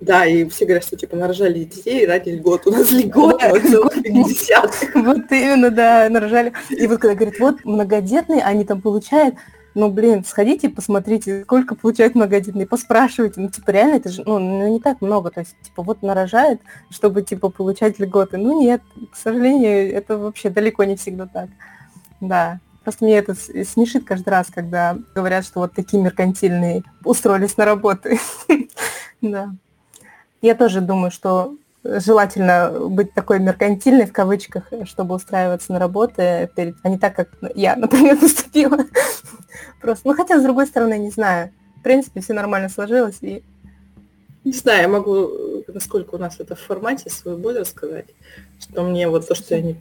Да, 0.00 0.24
и 0.24 0.48
все 0.48 0.64
говорят, 0.64 0.84
что 0.84 0.96
типа 0.96 1.14
нарожали 1.14 1.64
детей, 1.64 2.06
родили 2.06 2.38
год. 2.38 2.66
У 2.66 2.70
нас 2.70 2.90
льготно, 2.90 3.50
да, 3.52 3.60
целых 3.60 4.02
50. 4.02 4.94
Вот 4.94 5.30
именно, 5.30 5.70
да, 5.70 6.08
нарожали. 6.08 6.54
И 6.70 6.86
вот 6.86 7.00
когда 7.00 7.14
говорят, 7.14 7.38
вот 7.38 7.64
многодетные, 7.66 8.42
они 8.42 8.64
там 8.64 8.80
получают 8.80 9.34
ну, 9.74 9.90
блин, 9.90 10.24
сходите, 10.24 10.68
посмотрите, 10.68 11.42
сколько 11.44 11.74
получает 11.74 12.14
многодетный, 12.14 12.66
поспрашивайте. 12.66 13.40
Ну, 13.40 13.48
типа, 13.48 13.70
реально, 13.70 13.94
это 13.94 14.10
же, 14.10 14.22
ну, 14.26 14.38
ну, 14.38 14.68
не 14.68 14.80
так 14.80 15.00
много. 15.00 15.30
То 15.30 15.40
есть, 15.40 15.54
типа, 15.62 15.82
вот 15.82 16.02
нарожает, 16.02 16.60
чтобы, 16.90 17.22
типа, 17.22 17.48
получать 17.48 17.98
льготы. 17.98 18.36
Ну, 18.36 18.60
нет, 18.60 18.82
к 19.10 19.16
сожалению, 19.16 19.92
это 19.94 20.18
вообще 20.18 20.50
далеко 20.50 20.84
не 20.84 20.96
всегда 20.96 21.26
так. 21.26 21.48
Да. 22.20 22.60
Просто 22.82 23.04
мне 23.04 23.16
это 23.16 23.34
смешит 23.34 24.04
каждый 24.04 24.30
раз, 24.30 24.48
когда 24.52 24.98
говорят, 25.14 25.44
что 25.44 25.60
вот 25.60 25.72
такие 25.72 26.02
меркантильные 26.02 26.82
устроились 27.04 27.56
на 27.56 27.64
работу. 27.64 28.10
Да. 29.20 29.54
Я 30.40 30.56
тоже 30.56 30.80
думаю, 30.80 31.12
что 31.12 31.54
желательно 31.84 32.88
быть 32.88 33.12
такой 33.12 33.38
меркантильной, 33.40 34.06
в 34.06 34.12
кавычках, 34.12 34.70
чтобы 34.84 35.14
устраиваться 35.14 35.72
на 35.72 35.78
работу, 35.78 36.14
а 36.18 36.88
не 36.88 36.98
так, 36.98 37.16
как 37.16 37.28
я, 37.54 37.76
например, 37.76 38.18
поступила. 38.18 38.78
Просто, 39.80 40.08
ну, 40.08 40.14
хотя, 40.14 40.38
с 40.38 40.42
другой 40.42 40.66
стороны, 40.66 40.98
не 40.98 41.10
знаю. 41.10 41.50
В 41.76 41.82
принципе, 41.82 42.20
все 42.20 42.32
нормально 42.32 42.68
сложилось, 42.68 43.18
и 43.22 43.42
не 44.44 44.52
знаю, 44.52 44.82
я 44.82 44.88
могу, 44.88 45.64
насколько 45.68 46.16
у 46.16 46.18
нас 46.18 46.36
это 46.40 46.56
в 46.56 46.60
формате, 46.60 47.10
свой 47.10 47.36
боль 47.36 47.58
рассказать, 47.58 48.06
что 48.60 48.82
мне 48.82 49.08
вот 49.08 49.26
то, 49.26 49.34
что 49.34 49.54
я 49.54 49.62
не, 49.62 49.76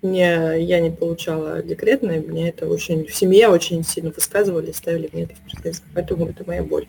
не, 0.00 0.62
я 0.62 0.80
не 0.80 0.90
получала 0.90 1.62
декретное, 1.62 2.20
мне 2.20 2.48
это 2.48 2.68
очень, 2.68 3.06
в 3.06 3.14
семье 3.14 3.48
очень 3.48 3.84
сильно 3.84 4.10
высказывали, 4.10 4.72
ставили 4.72 5.10
мне 5.12 5.24
это 5.24 5.34
в 5.34 5.40
претензии, 5.40 5.82
поэтому 5.94 6.26
это 6.26 6.44
моя 6.46 6.62
боль. 6.62 6.88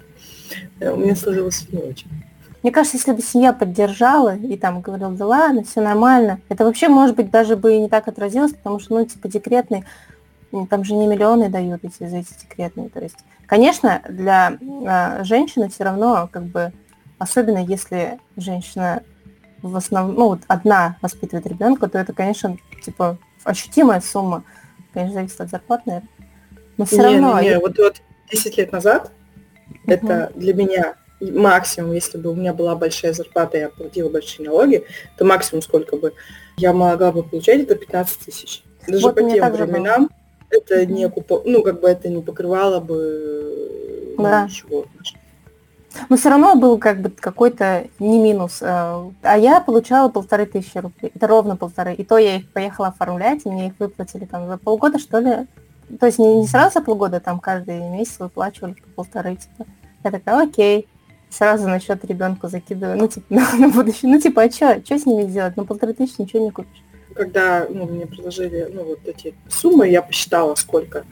Э, 0.79 0.91
у 0.91 0.97
меня 0.97 1.15
сложилось 1.15 1.65
не 1.71 1.79
очень. 1.79 2.07
Мне 2.63 2.71
кажется, 2.71 2.97
если 2.97 3.11
бы 3.11 3.21
семья 3.21 3.53
поддержала 3.53 4.35
и 4.35 4.57
там 4.57 4.81
говорила, 4.81 5.11
да 5.11 5.25
ладно, 5.25 5.63
все 5.63 5.81
нормально, 5.81 6.41
это 6.49 6.65
вообще, 6.65 6.87
может 6.89 7.15
быть, 7.15 7.29
даже 7.29 7.55
бы 7.55 7.75
и 7.75 7.79
не 7.79 7.89
так 7.89 8.07
отразилось, 8.07 8.53
потому 8.53 8.79
что, 8.79 8.95
ну, 8.95 9.05
типа, 9.05 9.27
декретный, 9.27 9.85
там 10.69 10.83
же 10.83 10.95
не 10.95 11.07
миллионы 11.07 11.49
дают 11.49 11.83
эти, 11.83 12.07
за 12.07 12.17
эти 12.17 12.33
декретные. 12.41 12.89
То 12.89 12.99
есть, 12.99 13.17
конечно, 13.45 14.01
для 14.09 14.57
э, 14.59 15.23
женщины 15.23 15.69
все 15.69 15.83
равно, 15.83 16.27
как 16.31 16.45
бы, 16.45 16.73
особенно 17.19 17.59
если 17.59 18.19
женщина 18.35 19.03
в 19.61 19.75
основном, 19.75 20.15
ну, 20.15 20.27
вот 20.29 20.41
одна 20.47 20.97
воспитывает 21.01 21.47
ребенка, 21.47 21.87
то 21.87 21.97
это, 21.97 22.13
конечно, 22.13 22.57
типа, 22.83 23.17
ощутимая 23.43 24.01
сумма. 24.01 24.43
Конечно, 24.93 25.15
зависит 25.15 25.41
от 25.41 25.49
зарплаты, 25.49 25.83
наверное. 25.85 26.09
Но 26.77 26.85
все 26.85 26.97
не, 26.97 27.03
равно... 27.03 27.41
Не, 27.41 27.49
не, 27.49 27.59
вот, 27.59 27.77
вот 27.77 28.01
10 28.31 28.57
лет 28.57 28.71
назад 28.71 29.11
uh-huh. 29.69 29.93
это 29.93 30.31
для 30.35 30.53
меня 30.53 30.95
максимум, 31.19 31.93
если 31.93 32.17
бы 32.17 32.29
у 32.29 32.35
меня 32.35 32.53
была 32.53 32.75
большая 32.75 33.13
зарплата, 33.13 33.57
я 33.57 33.69
платила 33.69 34.09
большие 34.09 34.47
налоги, 34.47 34.85
то 35.17 35.25
максимум 35.25 35.61
сколько 35.61 35.97
бы 35.97 36.13
я 36.57 36.73
могла 36.73 37.11
бы 37.11 37.23
получать, 37.23 37.61
это 37.61 37.75
15 37.75 38.19
тысяч. 38.19 38.63
Даже 38.87 39.05
вот 39.05 39.15
по 39.15 39.21
тем 39.21 39.51
временам 39.51 40.03
было. 40.03 40.09
это 40.49 40.85
не 40.85 41.09
купо... 41.09 41.41
ну, 41.45 41.61
как 41.63 41.81
бы 41.81 41.87
это 41.89 42.07
не 42.07 42.21
покрывало 42.21 42.79
бы 42.79 44.15
ну, 44.17 44.23
да. 44.23 44.45
ничего. 44.45 44.85
Но 46.09 46.17
все 46.17 46.29
равно 46.29 46.55
был 46.55 46.77
как 46.77 47.01
бы 47.01 47.09
какой-то 47.09 47.87
не 47.97 48.19
минус. 48.19 48.59
Э, 48.61 49.09
а 49.23 49.37
я 49.37 49.59
получала 49.61 50.09
полторы 50.09 50.45
тысячи 50.45 50.77
рублей. 50.77 51.11
Это 51.13 51.25
ровно 51.25 51.55
полторы. 51.55 51.95
И 51.95 52.03
то 52.03 52.17
я 52.17 52.37
их 52.37 52.49
поехала 52.51 52.89
оформлять, 52.89 53.45
и 53.45 53.49
мне 53.49 53.67
их 53.67 53.73
выплатили 53.79 54.25
там 54.25 54.47
за 54.47 54.57
полгода, 54.57 54.99
что 54.99 55.19
ли. 55.19 55.47
То 55.99 56.05
есть 56.05 56.19
не, 56.19 56.41
не 56.41 56.47
сразу 56.47 56.75
за 56.75 56.81
полгода, 56.81 57.19
там 57.19 57.39
каждый 57.39 57.79
месяц 57.89 58.19
выплачивали 58.19 58.73
по 58.73 59.03
полторы, 59.03 59.37
типа. 59.37 59.65
Я 60.03 60.11
такая, 60.11 60.43
окей 60.43 60.87
сразу 61.29 61.67
на 61.67 61.79
счет 61.79 62.03
ребенку 62.05 62.47
закидываю, 62.47 62.97
ну, 62.97 63.07
типа, 63.07 63.25
на, 63.29 63.53
на 63.55 63.69
будущее. 63.69 64.11
Ну, 64.11 64.19
типа, 64.19 64.43
а 64.43 64.51
что, 64.51 64.81
что 64.83 64.97
с 64.97 65.05
ними 65.05 65.23
делать? 65.23 65.53
Ну, 65.57 65.65
полторы 65.65 65.93
тысячи 65.93 66.21
ничего 66.21 66.45
не 66.45 66.51
купишь. 66.51 66.83
Когда 67.13 67.65
ну, 67.69 67.85
мне 67.85 68.05
предложили 68.05 68.69
ну, 68.71 68.83
вот 68.83 68.99
эти 69.05 69.33
суммы, 69.49 69.89
я 69.89 70.01
посчитала, 70.01 70.55
сколько 70.55 71.03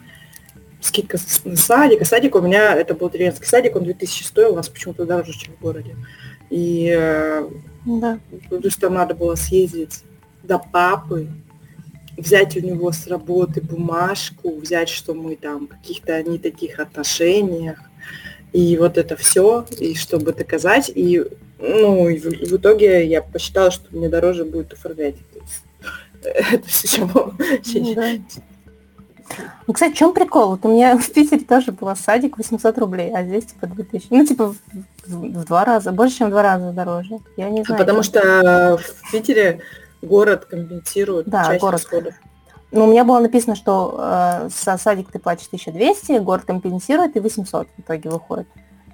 скидка 0.80 1.18
на 1.44 1.56
садик. 1.56 2.02
А 2.02 2.04
садик 2.04 2.34
у 2.36 2.40
меня, 2.40 2.74
это 2.74 2.94
был 2.94 3.10
деревенский 3.10 3.46
садик, 3.46 3.76
он 3.76 3.84
2000 3.84 4.22
стоил, 4.22 4.52
у 4.52 4.56
нас 4.56 4.68
почему-то 4.68 5.04
дороже, 5.04 5.32
чем 5.32 5.54
в 5.54 5.60
городе. 5.60 5.96
И 6.48 6.94
да. 7.84 8.20
потому 8.44 8.70
что 8.70 8.80
там 8.82 8.94
надо 8.94 9.14
было 9.14 9.34
съездить 9.34 10.04
до 10.44 10.58
папы, 10.58 11.28
взять 12.16 12.56
у 12.56 12.60
него 12.60 12.92
с 12.92 13.06
работы 13.06 13.60
бумажку, 13.60 14.56
взять, 14.56 14.88
что 14.88 15.14
мы 15.14 15.36
там 15.36 15.66
в 15.66 15.70
каких-то 15.70 16.22
не 16.22 16.38
таких 16.38 16.78
отношениях, 16.78 17.80
и 18.56 18.78
вот 18.78 18.96
это 18.96 19.16
все, 19.16 19.66
и 19.78 19.94
чтобы 19.94 20.32
доказать, 20.32 20.90
и, 20.94 21.22
ну, 21.58 22.08
и 22.08 22.18
в, 22.18 22.26
и 22.26 22.46
в 22.46 22.56
итоге 22.56 23.06
я 23.06 23.20
посчитала, 23.20 23.70
что 23.70 23.84
мне 23.94 24.08
дороже 24.08 24.46
будет 24.46 24.72
оформлять. 24.72 25.16
Это 26.22 26.66
все, 26.66 26.88
чем... 26.88 27.10
Ну, 27.12 27.94
да. 27.94 28.12
Ну, 29.66 29.74
кстати, 29.74 29.92
в 29.92 29.98
чем 29.98 30.14
прикол? 30.14 30.50
Вот 30.50 30.64
у 30.64 30.72
меня 30.72 30.96
в 30.96 31.10
Питере 31.10 31.44
тоже 31.44 31.72
был 31.72 31.94
садик 31.96 32.38
800 32.38 32.78
рублей, 32.78 33.12
а 33.14 33.24
здесь 33.24 33.44
типа 33.44 33.66
2000. 33.66 34.06
Ну, 34.08 34.24
типа 34.24 34.54
в, 35.04 35.44
два 35.44 35.66
раза, 35.66 35.92
больше, 35.92 36.18
чем 36.18 36.28
в 36.28 36.30
два 36.30 36.42
раза 36.42 36.72
дороже. 36.72 37.18
Я 37.36 37.50
не 37.50 37.62
знаю. 37.62 37.78
Потому 37.78 38.02
что 38.02 38.80
в 38.80 39.12
Питере 39.12 39.60
город 40.00 40.46
компенсирует 40.46 41.28
да, 41.28 41.44
часть 41.44 41.60
город. 41.60 41.74
расходов. 41.74 42.14
Ну, 42.72 42.84
у 42.84 42.90
меня 42.90 43.04
было 43.04 43.20
написано, 43.20 43.54
что 43.54 43.96
э, 43.98 44.48
со 44.50 44.76
садик 44.76 45.10
ты 45.10 45.18
платишь 45.18 45.46
1200, 45.46 46.18
город 46.18 46.44
компенсирует, 46.44 47.16
и 47.16 47.20
800 47.20 47.68
в 47.68 47.80
итоге 47.80 48.10
выходит. 48.10 48.48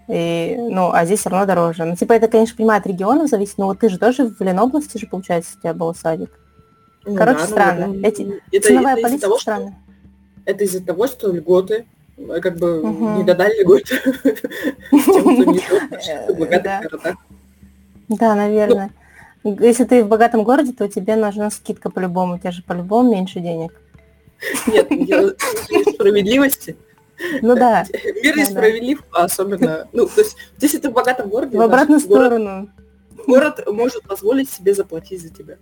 И, 0.08 0.56
ну, 0.58 0.90
а 0.92 1.04
здесь 1.06 1.20
все 1.20 1.30
равно 1.30 1.46
дороже. 1.46 1.84
Ну, 1.84 1.96
типа, 1.96 2.12
это, 2.12 2.28
конечно, 2.28 2.56
понимаю, 2.56 2.80
от 2.80 2.86
регионов 2.86 3.28
зависит, 3.28 3.56
но 3.56 3.66
вот 3.66 3.78
ты 3.78 3.88
же 3.88 3.98
тоже 3.98 4.26
в 4.26 4.40
Ленобласти 4.40 4.98
же, 4.98 5.06
получается, 5.06 5.52
у 5.56 5.60
тебя 5.60 5.74
был 5.74 5.94
садик. 5.94 6.30
Ну, 7.04 7.16
Короче, 7.16 7.38
да, 7.38 7.44
ну, 7.44 7.50
странно. 7.50 7.86
Ну, 7.86 8.00
Эти, 8.02 8.42
это, 8.52 8.68
ценовая 8.68 8.94
это 8.94 9.02
политика 9.02 9.22
того, 9.22 9.38
странная. 9.38 9.78
Это 10.44 10.64
из-за 10.64 10.84
того, 10.84 11.06
что 11.06 11.32
льготы 11.32 11.86
э, 12.16 12.40
как 12.40 12.58
бы 12.58 12.82
угу. 12.82 13.08
не 13.16 13.24
додали 13.24 13.62
льготы 13.62 13.84
тем, 13.84 13.98
кто 15.02 15.20
не 15.20 15.58
в 15.58 16.46
Да, 18.08 18.34
наверное. 18.34 18.90
Если 19.44 19.84
ты 19.84 20.04
в 20.04 20.08
богатом 20.08 20.44
городе, 20.44 20.72
то 20.72 20.88
тебе 20.88 21.16
нужна 21.16 21.50
скидка 21.50 21.90
по-любому. 21.90 22.34
У 22.34 22.38
тебя 22.38 22.52
же 22.52 22.62
по-любому 22.62 23.12
меньше 23.12 23.40
денег. 23.40 23.72
Нет, 24.66 24.88
дело 25.06 25.34
справедливости. 25.94 26.76
Ну 27.40 27.54
да. 27.54 27.84
Мир 28.22 28.36
несправедлив, 28.36 29.04
да, 29.12 29.24
особенно, 29.24 29.88
ну, 29.92 30.06
то 30.06 30.20
есть, 30.20 30.36
если 30.60 30.78
ты 30.78 30.90
в 30.90 30.92
богатом 30.92 31.28
городе, 31.28 31.56
в 31.56 31.60
обратную 31.60 32.00
сторону. 32.00 32.68
Город 33.26 33.62
может 33.68 34.02
позволить 34.02 34.50
себе 34.50 34.74
заплатить 34.74 35.22
за 35.22 35.28
тебя. 35.28 35.56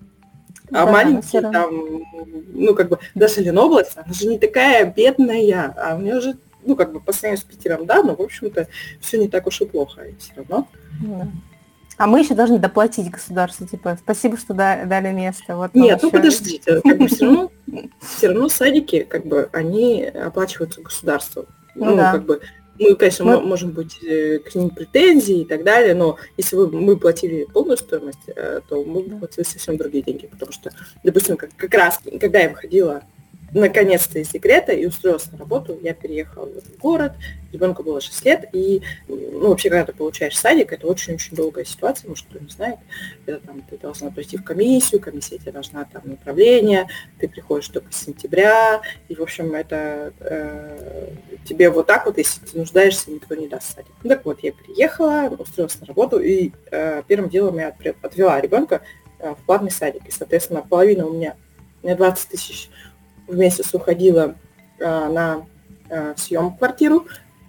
А 0.71 0.87
да, 0.87 0.93
маленький 0.93 1.41
там, 1.41 2.05
ну, 2.53 2.75
как 2.75 2.89
бы, 2.89 2.99
даже 3.15 3.43
Ленобласть, 3.43 3.97
она 3.97 4.13
же 4.13 4.27
не 4.29 4.39
такая 4.39 4.87
бедная, 4.87 5.75
а 5.77 5.97
у 5.97 6.01
нее 6.01 6.21
же, 6.21 6.39
ну, 6.65 6.77
как 6.77 6.93
бы, 6.93 7.01
по 7.01 7.13
сравнению 7.13 7.45
с 7.45 7.45
Питером, 7.45 7.87
да, 7.87 8.03
но, 8.03 8.15
в 8.15 8.21
общем-то, 8.21 8.69
все 9.01 9.19
не 9.19 9.29
так 9.29 9.47
уж 9.47 9.61
и 9.61 9.67
плохо, 9.67 10.03
и 10.03 10.17
все 10.17 10.33
равно. 10.37 10.69
Да. 11.03 11.29
А 12.01 12.07
мы 12.07 12.21
еще 12.21 12.33
должны 12.33 12.59
доплатить 12.59 13.11
государству, 13.11 13.67
типа, 13.67 13.99
спасибо, 14.01 14.39
что 14.39 14.55
дали 14.55 15.13
место. 15.13 15.55
Вот 15.55 15.75
Нет, 15.75 15.99
ну 16.01 16.09
еще... 16.09 16.17
подождите, 16.17 16.81
как 16.81 16.97
бы 16.97 17.07
все 17.09 17.27
равно, 17.27 17.53
все 18.01 18.29
равно 18.29 18.49
садики, 18.49 19.03
как 19.03 19.27
бы, 19.27 19.51
они 19.53 20.05
оплачиваются 20.05 20.81
государством. 20.81 21.45
Ну, 21.75 21.91
ну 21.91 21.97
да. 21.97 22.13
как 22.13 22.25
бы, 22.25 22.41
мы, 22.79 22.95
конечно, 22.95 23.27
мы... 23.27 23.43
можем 23.43 23.73
быть 23.73 24.03
э, 24.03 24.39
к 24.39 24.55
ним 24.55 24.71
претензии 24.71 25.43
и 25.43 25.45
так 25.45 25.63
далее, 25.63 25.95
но 25.95 26.17
если 26.39 26.57
вы, 26.57 26.71
мы 26.71 26.97
платили 26.97 27.47
полную 27.53 27.77
стоимость, 27.77 28.31
э, 28.35 28.63
то 28.67 28.83
мы 28.83 29.03
платили 29.03 29.45
совсем 29.45 29.77
другие 29.77 30.03
деньги, 30.03 30.27
потому 30.27 30.53
что, 30.53 30.71
допустим, 31.05 31.37
как, 31.37 31.51
как 31.55 31.75
раз, 31.75 32.01
когда 32.19 32.39
я 32.39 32.49
выходила 32.49 33.03
наконец-то 33.53 34.19
из 34.19 34.31
секрета 34.31 34.73
и 34.73 34.87
устроилась 34.87 35.31
на 35.33 35.39
работу. 35.39 35.79
Я 35.83 35.95
переехала 35.95 36.47
в 36.47 36.57
этот 36.57 36.77
город, 36.79 37.13
ребенку 37.53 37.83
было 37.83 38.01
6 38.01 38.25
лет, 38.25 38.45
и, 38.53 38.83
ну, 39.09 39.49
вообще, 39.49 39.71
когда 39.71 39.87
ты 39.87 39.93
получаешь 39.93 40.39
садик, 40.39 40.73
это 40.73 40.87
очень-очень 40.87 41.37
долгая 41.37 41.65
ситуация, 41.65 42.09
может, 42.09 42.27
кто 42.27 42.39
не 42.39 42.49
знает. 42.49 42.79
Это 43.27 43.41
там 43.41 43.63
ты 43.63 43.77
должна 43.77 44.11
прийти 44.11 44.37
в 44.37 44.45
комиссию, 44.45 45.01
комиссия 45.01 45.39
тебе 45.39 45.53
должна 45.53 45.85
там 45.85 46.03
направление, 46.05 46.87
ты 47.19 47.29
приходишь 47.29 47.69
только 47.69 47.93
с 47.93 48.05
сентября, 48.05 48.83
и, 49.09 49.15
в 49.15 49.21
общем, 49.21 49.55
это 49.55 50.13
э, 50.21 51.11
тебе 51.45 51.71
вот 51.71 51.87
так 51.87 52.07
вот, 52.07 52.19
если 52.19 52.45
ты 52.45 52.59
нуждаешься, 52.59 53.11
никто 53.11 53.35
не 53.35 53.49
даст 53.49 53.75
садик. 53.75 53.93
Ну, 54.03 54.11
так 54.11 54.25
вот, 54.25 54.41
я 54.43 54.53
приехала, 54.53 55.29
устроилась 55.39 55.81
на 55.81 55.87
работу, 55.87 56.21
и 56.21 56.53
э, 56.71 57.03
первым 57.07 57.29
делом 57.31 57.59
я 57.59 57.75
отвела 58.03 58.41
ребенка 58.41 58.83
э, 59.19 59.35
в 59.35 59.45
платный 59.45 59.71
садик, 59.71 60.07
и, 60.07 60.11
соответственно, 60.13 60.63
половина 60.63 61.07
у 61.07 61.13
меня, 61.13 61.37
у 61.83 61.87
меня 61.87 61.97
20 61.97 62.29
тысяч 62.29 62.71
месяц 63.37 63.75
уходила 63.75 64.35
а, 64.81 65.09
на 65.09 65.47
а, 65.91 66.15
съем 66.17 66.57
квартиру, 66.57 67.07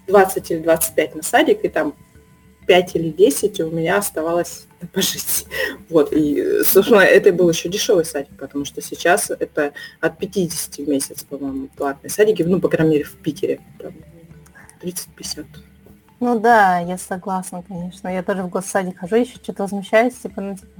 20 0.07 0.51
или 0.51 0.59
25 0.59 1.15
на 1.15 1.23
садик, 1.23 1.63
и 1.63 1.69
там 1.69 1.93
5 2.67 2.95
или 2.95 3.09
10 3.09 3.59
у 3.61 3.71
меня 3.71 3.97
оставалось 3.97 4.65
пожить. 4.93 5.45
Вот, 5.89 6.13
и, 6.13 6.63
собственно, 6.63 7.01
это 7.01 7.31
был 7.31 7.49
еще 7.49 7.69
дешевый 7.69 8.05
садик, 8.05 8.37
потому 8.37 8.65
что 8.65 8.81
сейчас 8.81 9.29
это 9.29 9.73
от 9.99 10.17
50 10.17 10.75
в 10.77 10.89
месяц, 10.89 11.23
по-моему, 11.23 11.69
платные 11.75 12.09
садики, 12.09 12.43
ну, 12.43 12.59
по 12.59 12.69
крайней 12.69 12.93
мере, 12.93 13.03
в 13.05 13.15
Питере, 13.17 13.59
30-50. 14.81 15.45
Ну 16.19 16.39
да, 16.39 16.77
я 16.79 16.99
согласна, 16.99 17.63
конечно. 17.67 18.07
Я 18.07 18.21
тоже 18.21 18.43
в 18.43 18.49
госсадик 18.49 18.99
хожу, 18.99 19.15
еще 19.15 19.35
что-то 19.35 19.63
возмущаюсь, 19.63 20.13
типа, 20.13 20.39
ну, 20.39 20.55
типа, 20.55 20.70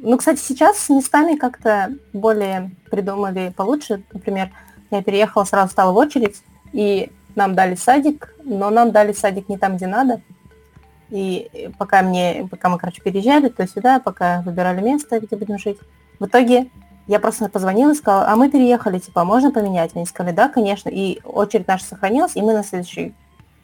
ну, 0.00 0.16
кстати, 0.16 0.40
сейчас 0.40 0.88
местами 0.88 1.36
как-то 1.36 1.92
более 2.12 2.70
придумали 2.90 3.52
получше. 3.56 4.02
Например, 4.12 4.50
я 4.90 5.02
переехала, 5.02 5.44
сразу 5.44 5.70
стала 5.70 5.92
в 5.92 5.96
очередь, 5.96 6.42
и 6.72 7.10
нам 7.34 7.54
дали 7.54 7.74
садик, 7.74 8.34
но 8.44 8.70
нам 8.70 8.90
дали 8.90 9.12
садик 9.12 9.48
не 9.48 9.58
там, 9.58 9.76
где 9.76 9.86
надо. 9.86 10.20
И 11.10 11.70
пока 11.78 12.02
мне, 12.02 12.46
пока 12.50 12.68
мы, 12.68 12.78
короче, 12.78 13.00
переезжали 13.02 13.48
то 13.48 13.66
сюда, 13.66 13.98
пока 14.00 14.42
выбирали 14.42 14.80
место, 14.80 15.20
где 15.20 15.36
будем 15.36 15.58
жить, 15.58 15.78
в 16.18 16.26
итоге 16.26 16.68
я 17.06 17.20
просто 17.20 17.48
позвонила 17.48 17.92
и 17.92 17.94
сказала, 17.94 18.28
а 18.28 18.36
мы 18.36 18.50
переехали, 18.50 18.98
типа, 18.98 19.24
можно 19.24 19.50
поменять? 19.50 19.92
Они 19.94 20.04
сказали, 20.04 20.34
да, 20.34 20.48
конечно. 20.48 20.90
И 20.90 21.20
очередь 21.24 21.66
наша 21.66 21.86
сохранилась, 21.86 22.36
и 22.36 22.42
мы 22.42 22.52
на 22.52 22.62
следующий. 22.62 23.14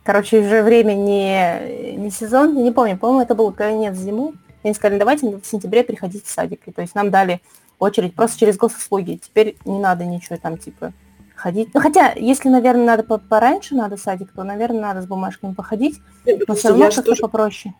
Короче, 0.02 0.40
уже 0.40 0.62
время 0.62 0.94
не, 0.94 1.96
не 1.96 2.10
сезон, 2.10 2.54
не 2.62 2.72
помню, 2.72 2.96
по-моему, 2.96 3.22
это 3.22 3.34
был 3.34 3.52
конец 3.52 3.96
зимы. 3.96 4.32
И 4.64 4.66
они 4.66 4.74
сказали, 4.74 4.98
давайте 4.98 5.36
в 5.36 5.46
сентябре 5.46 5.84
приходите 5.84 6.24
в 6.26 6.28
садик. 6.28 6.66
И, 6.66 6.72
то 6.72 6.82
есть 6.82 6.96
нам 6.96 7.10
дали 7.10 7.40
очередь 7.78 8.14
просто 8.14 8.40
через 8.40 8.56
госуслуги. 8.56 9.20
Теперь 9.22 9.56
не 9.64 9.78
надо 9.78 10.04
ничего 10.04 10.36
там, 10.36 10.58
типа, 10.58 10.92
ходить. 11.36 11.68
Ну, 11.74 11.80
хотя, 11.80 12.12
если, 12.16 12.48
наверное, 12.48 12.86
надо 12.86 13.02
пораньше 13.18 13.74
надо 13.74 13.96
садик, 13.96 14.32
то, 14.32 14.42
наверное, 14.42 14.80
надо 14.80 15.02
с 15.02 15.06
бумажками 15.06 15.54
походить. 15.54 16.00
Нет, 16.26 16.42
но 16.48 16.54
все 16.54 16.70
равно 16.70 16.86
как-то 16.86 17.02
тоже... 17.02 17.22
попроще 17.22 17.74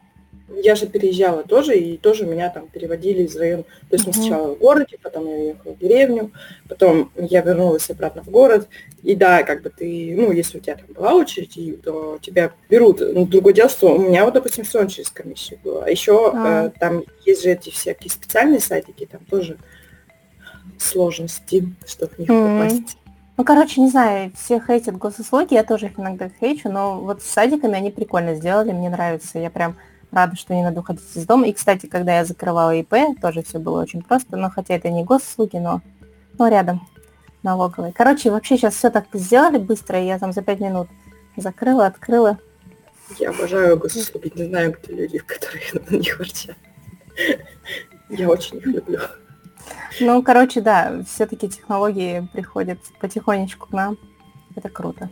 я 0.49 0.75
же 0.75 0.87
переезжала 0.87 1.43
тоже, 1.43 1.77
и 1.77 1.97
тоже 1.97 2.27
меня 2.27 2.51
там 2.51 2.69
переводили 2.69 3.23
из 3.23 3.37
района. 3.37 3.63
То 3.63 3.97
есть 3.97 4.07
мы 4.07 4.13
сначала 4.13 4.55
в 4.55 4.59
городе, 4.59 4.99
потом 5.03 5.27
я 5.27 5.35
уехала 5.35 5.73
в 5.73 5.79
деревню, 5.79 6.33
потом 6.69 7.11
я 7.17 7.41
вернулась 7.41 7.89
обратно 7.91 8.23
в 8.23 8.31
город. 8.31 8.69
И 9.03 9.15
да, 9.15 9.43
как 9.43 9.63
бы 9.63 9.71
ты, 9.71 10.15
ну, 10.17 10.33
если 10.33 10.59
у 10.59 10.61
тебя 10.61 10.77
там 10.77 10.87
была 10.95 11.15
очередь, 11.15 11.83
то 11.83 12.19
тебя 12.21 12.53
берут. 12.69 13.01
Ну, 13.01 13.27
другое 13.27 13.55
дело, 13.55 13.69
что 13.69 13.95
у 13.95 13.99
меня 13.99 14.25
вот, 14.25 14.35
допустим, 14.35 14.65
все 14.65 14.87
через 14.87 15.11
комиссию 15.11 15.59
было. 15.65 15.85
А 15.85 15.91
еще 15.91 16.31
а. 16.35 16.67
Э, 16.67 16.79
там 16.79 17.05
есть 17.25 17.43
же 17.43 17.51
эти 17.51 17.71
всякие 17.71 18.11
специальные 18.11 18.61
сайтики, 18.61 19.07
там 19.07 19.25
тоже 19.25 19.57
сложности, 20.79 21.75
чтобы 21.87 22.13
в 22.15 22.19
них 22.19 22.29
mm-hmm. 22.29 22.59
попасть. 22.59 22.99
Ну, 23.37 23.45
короче, 23.45 23.81
не 23.81 23.91
знаю, 23.91 24.33
все 24.37 24.61
хейтят 24.61 24.97
госуслуги, 24.97 25.55
я 25.55 25.65
тоже 25.65 25.87
их 25.87 25.99
иногда 25.99 26.31
хейчу, 26.41 26.71
но 26.71 27.01
вот 27.01 27.23
с 27.23 27.27
садиками 27.27 27.75
они 27.75 27.91
прикольно 27.91 28.37
сделали, 28.37 28.71
мне 28.71 28.89
нравится. 28.89 29.41
Я 29.41 29.51
прям 29.51 29.77
рада, 30.15 30.37
что 30.37 30.55
не 30.55 30.63
надо 30.63 30.81
уходить 30.81 31.05
из 31.15 31.27
дома. 31.27 31.47
И, 31.47 31.53
кстати, 31.53 31.87
когда 31.87 32.19
я 32.19 32.25
закрывала 32.25 32.75
ИП, 32.75 33.21
тоже 33.21 33.43
все 33.43 33.59
было 33.59 33.83
очень 33.83 34.03
просто, 34.03 34.37
но 34.37 34.51
хотя 34.51 34.75
это 34.75 34.91
не 34.91 35.05
госуслуги, 35.05 35.57
но, 35.57 35.83
но 36.39 36.49
рядом 36.49 36.87
налоговой. 37.43 37.93
Короче, 37.93 38.31
вообще 38.31 38.57
сейчас 38.57 38.75
все 38.75 38.91
так 38.91 39.07
сделали 39.13 39.59
быстро, 39.59 40.01
и 40.01 40.07
я 40.07 40.19
там 40.19 40.33
за 40.33 40.43
пять 40.43 40.61
минут 40.61 40.89
закрыла, 41.37 41.87
открыла. 41.87 42.39
Я 43.19 43.31
обожаю 43.31 43.79
госуслуги, 43.79 44.33
не 44.35 44.47
знаю, 44.47 44.73
кто 44.73 44.93
люди, 44.93 45.19
которые 45.19 45.63
на 45.89 45.97
них 45.97 46.19
ворчат. 46.19 46.57
Я 48.09 48.29
очень 48.29 48.57
их 48.59 48.67
люблю. 48.67 49.01
Ну, 50.01 50.23
короче, 50.23 50.61
да, 50.61 51.03
все-таки 51.07 51.49
технологии 51.49 52.29
приходят 52.33 52.79
потихонечку 53.01 53.69
к 53.69 53.73
нам. 53.73 53.99
Это 54.57 54.69
круто. 54.69 55.11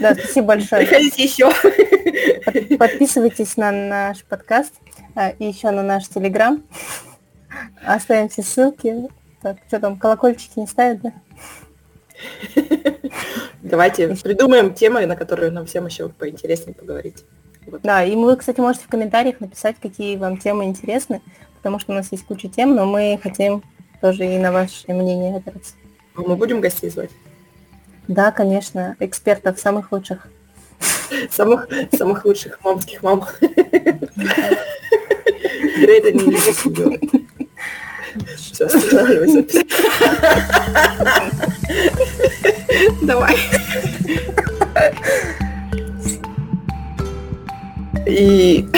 Да, 0.00 0.14
спасибо 0.14 0.48
большое. 0.48 0.86
Приходите 0.86 1.24
еще. 1.24 1.50
Подписывайтесь 2.76 3.56
на 3.56 3.72
наш 3.72 4.24
подкаст 4.24 4.72
а, 5.14 5.30
и 5.30 5.46
еще 5.46 5.70
на 5.70 5.82
наш 5.82 6.08
телеграм. 6.08 6.62
Оставим 7.84 8.28
все 8.28 8.42
ссылки. 8.42 9.08
Так, 9.42 9.58
что 9.68 9.80
там, 9.80 9.98
колокольчики 9.98 10.58
не 10.58 10.66
ставят, 10.66 11.02
да? 11.02 11.12
Давайте 13.62 14.16
придумаем 14.16 14.72
темы, 14.74 15.06
на 15.06 15.16
которые 15.16 15.50
нам 15.50 15.66
всем 15.66 15.86
еще 15.86 16.08
поинтереснее 16.08 16.74
поговорить. 16.74 17.24
Вот. 17.66 17.82
Да, 17.82 18.04
и 18.04 18.14
вы, 18.14 18.36
кстати, 18.36 18.60
можете 18.60 18.84
в 18.84 18.88
комментариях 18.88 19.40
написать, 19.40 19.76
какие 19.80 20.16
вам 20.16 20.36
темы 20.38 20.64
интересны, 20.64 21.22
потому 21.56 21.78
что 21.78 21.92
у 21.92 21.94
нас 21.94 22.12
есть 22.12 22.24
куча 22.24 22.48
тем, 22.48 22.74
но 22.74 22.86
мы 22.86 23.18
хотим 23.22 23.62
тоже 24.00 24.26
и 24.26 24.38
на 24.38 24.52
ваше 24.52 24.92
мнение 24.92 25.36
опираться. 25.36 25.74
А 26.14 26.20
мы 26.20 26.36
будем 26.36 26.60
гостей 26.60 26.90
звать? 26.90 27.10
Да, 28.08 28.30
конечно, 28.32 28.96
экспертов 29.00 29.58
самых 29.58 29.92
лучших. 29.92 30.26
Самых, 31.30 31.68
самых 31.96 32.24
лучших 32.24 32.58
мамских 32.62 33.02
мам. 33.02 33.24
Это 35.76 36.12
не 36.12 36.36
Все, 38.36 38.66
останавливайся. 38.66 39.44
Давай. 43.02 43.36
И 48.06 48.68